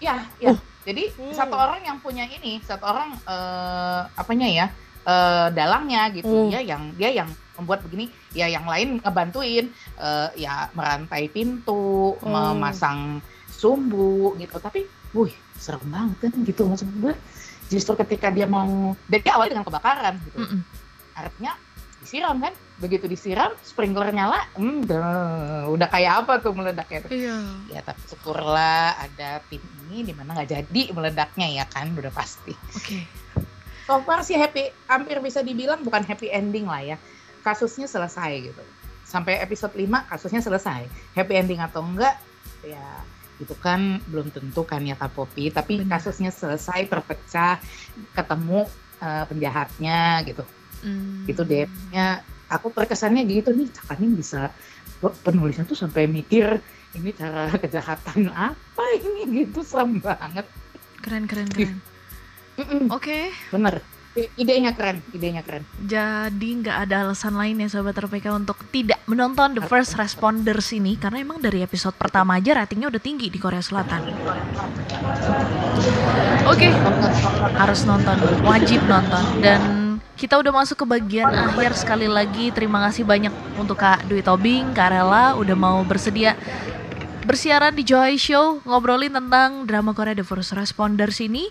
ya 0.00 0.24
ya 0.40 0.50
Oh. 0.50 0.58
Jadi 0.90 1.04
Hmm. 1.14 1.30
satu 1.30 1.54
orang 1.54 1.80
yang 1.80 1.96
punya 1.98 2.26
ini 2.26 2.58
satu 2.60 2.82
orang 2.84 3.14
eh, 3.16 4.00
apanya 4.12 4.48
ya 4.48 4.66
eh, 5.02 5.46
dalangnya 5.50 6.10
gitu 6.10 6.28
Oh. 6.28 6.46
dia 6.46 6.60
yang 6.60 6.90
dia 6.92 7.10
yang 7.14 7.30
membuat 7.54 7.80
begini 7.82 8.08
ya 8.32 8.46
yang 8.46 8.64
lain 8.64 8.98
ngebantuin 8.98 9.70
eh, 9.96 10.28
ya 10.36 10.68
merantai 10.72 11.28
pintu 11.28 12.14
Oh. 12.14 12.26
memasang 12.26 13.22
sumbu 13.48 14.34
gitu 14.36 14.58
tapi 14.58 14.84
wih 15.12 15.30
serem 15.54 15.84
banget 15.86 16.16
kan 16.22 16.32
gitu 16.40 16.64
maksud 16.64 16.88
gue 16.96 17.12
justru 17.68 17.92
ketika 17.94 18.28
dia 18.28 18.44
mau 18.44 18.96
dan 19.06 19.20
dia 19.20 19.32
awalnya 19.32 19.52
dengan 19.54 19.66
kebakaran 19.66 20.14
gitu 20.24 20.38
Mm-mm. 20.38 20.60
artinya 21.12 21.52
disiram 22.00 22.40
kan 22.40 22.54
begitu 22.80 23.04
disiram 23.04 23.52
sprinkler 23.60 24.08
nyala 24.10 24.40
hmm, 24.56 24.88
dah, 24.88 25.68
udah 25.68 25.84
kayak 25.86 26.24
apa 26.24 26.40
tuh 26.40 26.56
meledaknya 26.56 27.04
tuh 27.04 27.10
Iya. 27.12 27.36
ya 27.68 27.80
tapi 27.84 28.00
syukurlah 28.08 28.96
ada 28.96 29.44
tim 29.46 29.60
ini 29.86 30.02
di 30.02 30.12
mana 30.12 30.32
nggak 30.32 30.48
jadi 30.50 30.82
meledaknya 30.90 31.46
ya 31.52 31.64
kan 31.66 31.92
udah 31.92 32.08
pasti 32.08 32.56
Oke. 32.72 33.04
so 33.84 34.00
far 34.00 34.24
sih 34.24 34.34
happy 34.34 34.72
hampir 34.86 35.20
bisa 35.20 35.40
dibilang 35.40 35.84
bukan 35.84 36.00
happy 36.00 36.32
ending 36.32 36.64
lah 36.64 36.80
ya 36.80 36.96
kasusnya 37.40 37.84
selesai 37.84 38.48
gitu 38.48 38.62
sampai 39.04 39.38
episode 39.38 39.76
5 39.76 39.84
kasusnya 40.08 40.40
selesai 40.40 40.88
happy 41.12 41.34
ending 41.36 41.60
atau 41.60 41.84
enggak 41.84 42.16
ya 42.62 43.04
itu 43.36 43.52
kan 43.56 44.00
belum 44.04 44.28
tentu 44.30 44.64
kan 44.64 44.84
ya 44.84 44.92
Kak 44.94 45.12
Popi 45.12 45.48
tapi 45.48 45.80
Benar. 45.80 45.96
kasusnya 45.96 46.28
selesai 46.28 46.88
terpecah 46.88 47.56
ketemu 48.12 48.64
eh, 48.98 49.24
penjahatnya 49.28 50.24
gitu 50.24 50.44
Hmm. 50.80 51.28
itu 51.28 51.44
deh 51.44 51.68
aku 52.50 52.74
perkesannya 52.74 53.22
gitu 53.30 53.54
nih 53.54 53.70
Cakanin 53.70 54.18
bisa 54.18 54.50
penulisnya 55.22 55.64
tuh 55.64 55.78
sampai 55.78 56.10
mikir 56.10 56.60
ini 56.98 57.14
cara 57.14 57.48
kejahatan 57.62 58.28
apa 58.34 58.84
ini? 58.98 59.46
Gitu 59.46 59.62
serem 59.62 60.02
banget. 60.02 60.44
Keren, 61.00 61.24
keren, 61.30 61.48
keren. 61.48 61.78
Oke. 62.92 63.32
bener. 63.48 63.80
I- 64.10 64.26
idenya 64.34 64.74
keren 64.74 64.98
idenya 65.14 65.38
keren. 65.46 65.62
Jadi 65.86 66.66
nggak 66.66 66.76
ada 66.82 67.06
alasan 67.06 67.38
lain 67.38 67.62
ya 67.62 67.70
Sobat 67.70 67.94
RPK 67.94 68.34
untuk 68.34 68.58
tidak 68.74 68.98
menonton 69.06 69.54
The 69.54 69.62
First 69.62 69.94
Responders 69.94 70.74
ini 70.74 70.98
Karena 70.98 71.22
emang 71.22 71.38
dari 71.38 71.62
episode 71.62 71.94
pertama 71.94 72.42
aja 72.42 72.58
ratingnya 72.58 72.90
udah 72.90 72.98
tinggi 72.98 73.30
di 73.30 73.38
Korea 73.38 73.62
Selatan. 73.62 74.10
Oke, 76.50 76.74
harus 77.54 77.80
nonton, 77.86 78.18
wajib 78.42 78.82
nonton. 78.90 79.24
Dan 79.38 79.79
kita 80.20 80.36
udah 80.36 80.52
masuk 80.52 80.84
ke 80.84 80.86
bagian 80.86 81.32
akhir 81.32 81.72
sekali 81.80 82.04
lagi 82.04 82.52
Terima 82.52 82.76
kasih 82.84 83.08
banyak 83.08 83.32
untuk 83.56 83.80
Kak 83.80 84.04
Dwi 84.04 84.20
Tobing, 84.20 84.76
Kak 84.76 84.92
Rela 84.92 85.32
udah 85.40 85.56
mau 85.56 85.80
bersedia 85.80 86.36
bersiaran 87.24 87.72
di 87.72 87.88
Joy 87.88 88.20
Show 88.20 88.60
Ngobrolin 88.68 89.16
tentang 89.16 89.64
drama 89.64 89.96
Korea 89.96 90.12
The 90.12 90.20
First 90.20 90.52
Responders 90.52 91.24
ini 91.24 91.48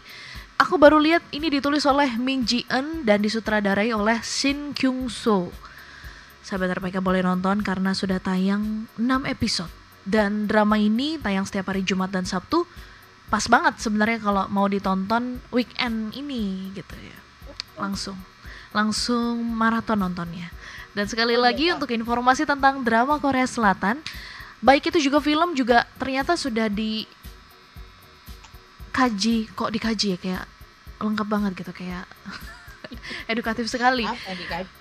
Aku 0.60 0.76
baru 0.76 1.00
lihat 1.00 1.24
ini 1.32 1.48
ditulis 1.50 1.88
oleh 1.88 2.20
Min 2.20 2.44
Ji 2.44 2.68
Eun 2.68 3.08
dan 3.08 3.24
disutradarai 3.24 3.96
oleh 3.96 4.20
Shin 4.20 4.76
Kyung 4.76 5.08
So. 5.08 5.56
Sahabat 6.44 6.76
RPK 6.76 7.00
boleh 7.00 7.24
nonton 7.24 7.64
karena 7.64 7.96
sudah 7.96 8.20
tayang 8.20 8.92
6 9.00 9.24
episode. 9.24 9.72
Dan 10.04 10.52
drama 10.52 10.76
ini 10.76 11.16
tayang 11.16 11.48
setiap 11.48 11.72
hari 11.72 11.88
Jumat 11.88 12.12
dan 12.12 12.28
Sabtu. 12.28 12.68
Pas 13.32 13.48
banget 13.48 13.80
sebenarnya 13.80 14.20
kalau 14.20 14.52
mau 14.52 14.68
ditonton 14.68 15.40
weekend 15.56 16.12
ini 16.12 16.76
gitu 16.76 16.92
ya. 17.08 17.20
Langsung. 17.80 18.20
Langsung 18.72 19.42
maraton 19.42 20.00
nontonnya. 20.00 20.50
Dan 20.94 21.06
sekali 21.06 21.38
lagi 21.38 21.70
untuk 21.74 21.90
informasi 21.90 22.44
tentang 22.44 22.82
drama 22.82 23.22
Korea 23.22 23.46
Selatan, 23.46 24.02
baik 24.60 24.90
itu 24.90 25.10
juga 25.10 25.22
film 25.22 25.56
juga 25.56 25.86
ternyata 25.96 26.36
sudah 26.36 26.68
di 26.68 27.06
kaji 28.90 29.48
kok 29.56 29.72
dikaji 29.72 30.08
ya 30.12 30.18
kayak 30.20 30.44
lengkap 31.00 31.28
banget 31.30 31.52
gitu 31.64 31.72
kayak 31.72 32.04
edukatif 33.32 33.70
sekali. 33.70 34.04
Apa 34.04 34.34
dikaji? 34.34 34.72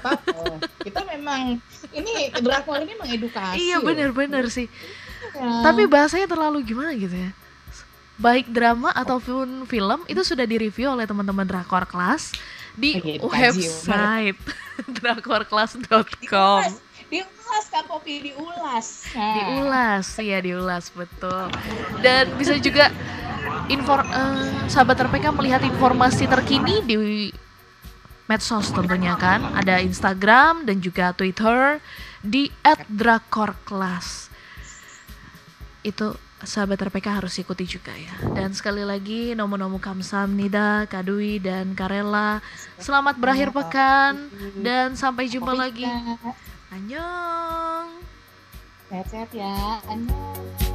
Apa-apa. 0.00 0.64
Kita 0.82 1.00
memang 1.06 1.60
ini 1.92 2.32
drakor 2.40 2.82
ini 2.82 2.96
mengedukasi. 2.98 3.56
Iya 3.60 3.78
loh. 3.78 3.86
bener-bener 3.86 4.48
sih. 4.48 4.66
Ya. 5.34 5.66
tapi 5.66 5.84
bahasanya 5.90 6.30
terlalu 6.30 6.64
gimana 6.66 6.94
gitu 6.96 7.14
ya? 7.14 7.30
Baik 8.18 8.50
drama 8.50 8.90
ataupun 8.90 9.66
film 9.70 10.02
itu 10.10 10.22
sudah 10.26 10.42
direview 10.42 10.90
oleh 10.90 11.06
teman-teman 11.06 11.46
drakor 11.46 11.86
kelas 11.86 12.34
di 12.78 12.90
Oke, 12.94 13.18
dikaji, 13.18 13.26
website 13.26 14.38
drakorkelas.com 15.02 16.62
diulas 16.62 16.78
diulas 17.08 17.64
kak 17.72 17.84
Popi 17.88 18.14
diulas 18.30 18.86
Nah, 19.16 19.34
diulas 19.34 20.06
ya 20.20 20.38
diulas 20.38 20.92
betul. 20.92 21.48
Dan 22.04 22.36
bisa 22.36 22.54
juga 22.60 22.92
infor 23.72 24.04
eh, 24.04 24.68
sahabat 24.68 25.08
RPK 25.08 25.32
melihat 25.32 25.62
informasi 25.64 26.28
terkini 26.28 26.84
di 26.84 26.96
medsos 28.28 28.68
tentunya 28.70 29.16
kan. 29.16 29.56
Ada 29.56 29.80
Instagram 29.80 30.68
dan 30.68 30.84
juga 30.84 31.16
Twitter 31.16 31.80
di 32.20 32.52
@drakorclass 32.92 34.28
itu 35.86 36.12
sahabat 36.44 36.78
RPK 36.78 37.06
harus 37.10 37.34
ikuti 37.40 37.66
juga 37.66 37.90
ya. 37.90 38.14
Dan 38.34 38.54
sekali 38.54 38.86
lagi 38.86 39.34
nomo-nomo 39.34 39.82
kamsamnida, 39.82 40.86
Kadui 40.86 41.42
dan 41.42 41.74
Karela. 41.74 42.38
Selamat 42.78 43.18
berakhir 43.18 43.50
pekan 43.50 44.30
dan 44.62 44.94
sampai 44.94 45.26
jumpa 45.26 45.50
lagi. 45.56 45.88
Annyeong. 46.70 48.04
Sehat-sehat 48.92 49.30
ya. 49.34 49.82
Annyeong. 49.90 50.67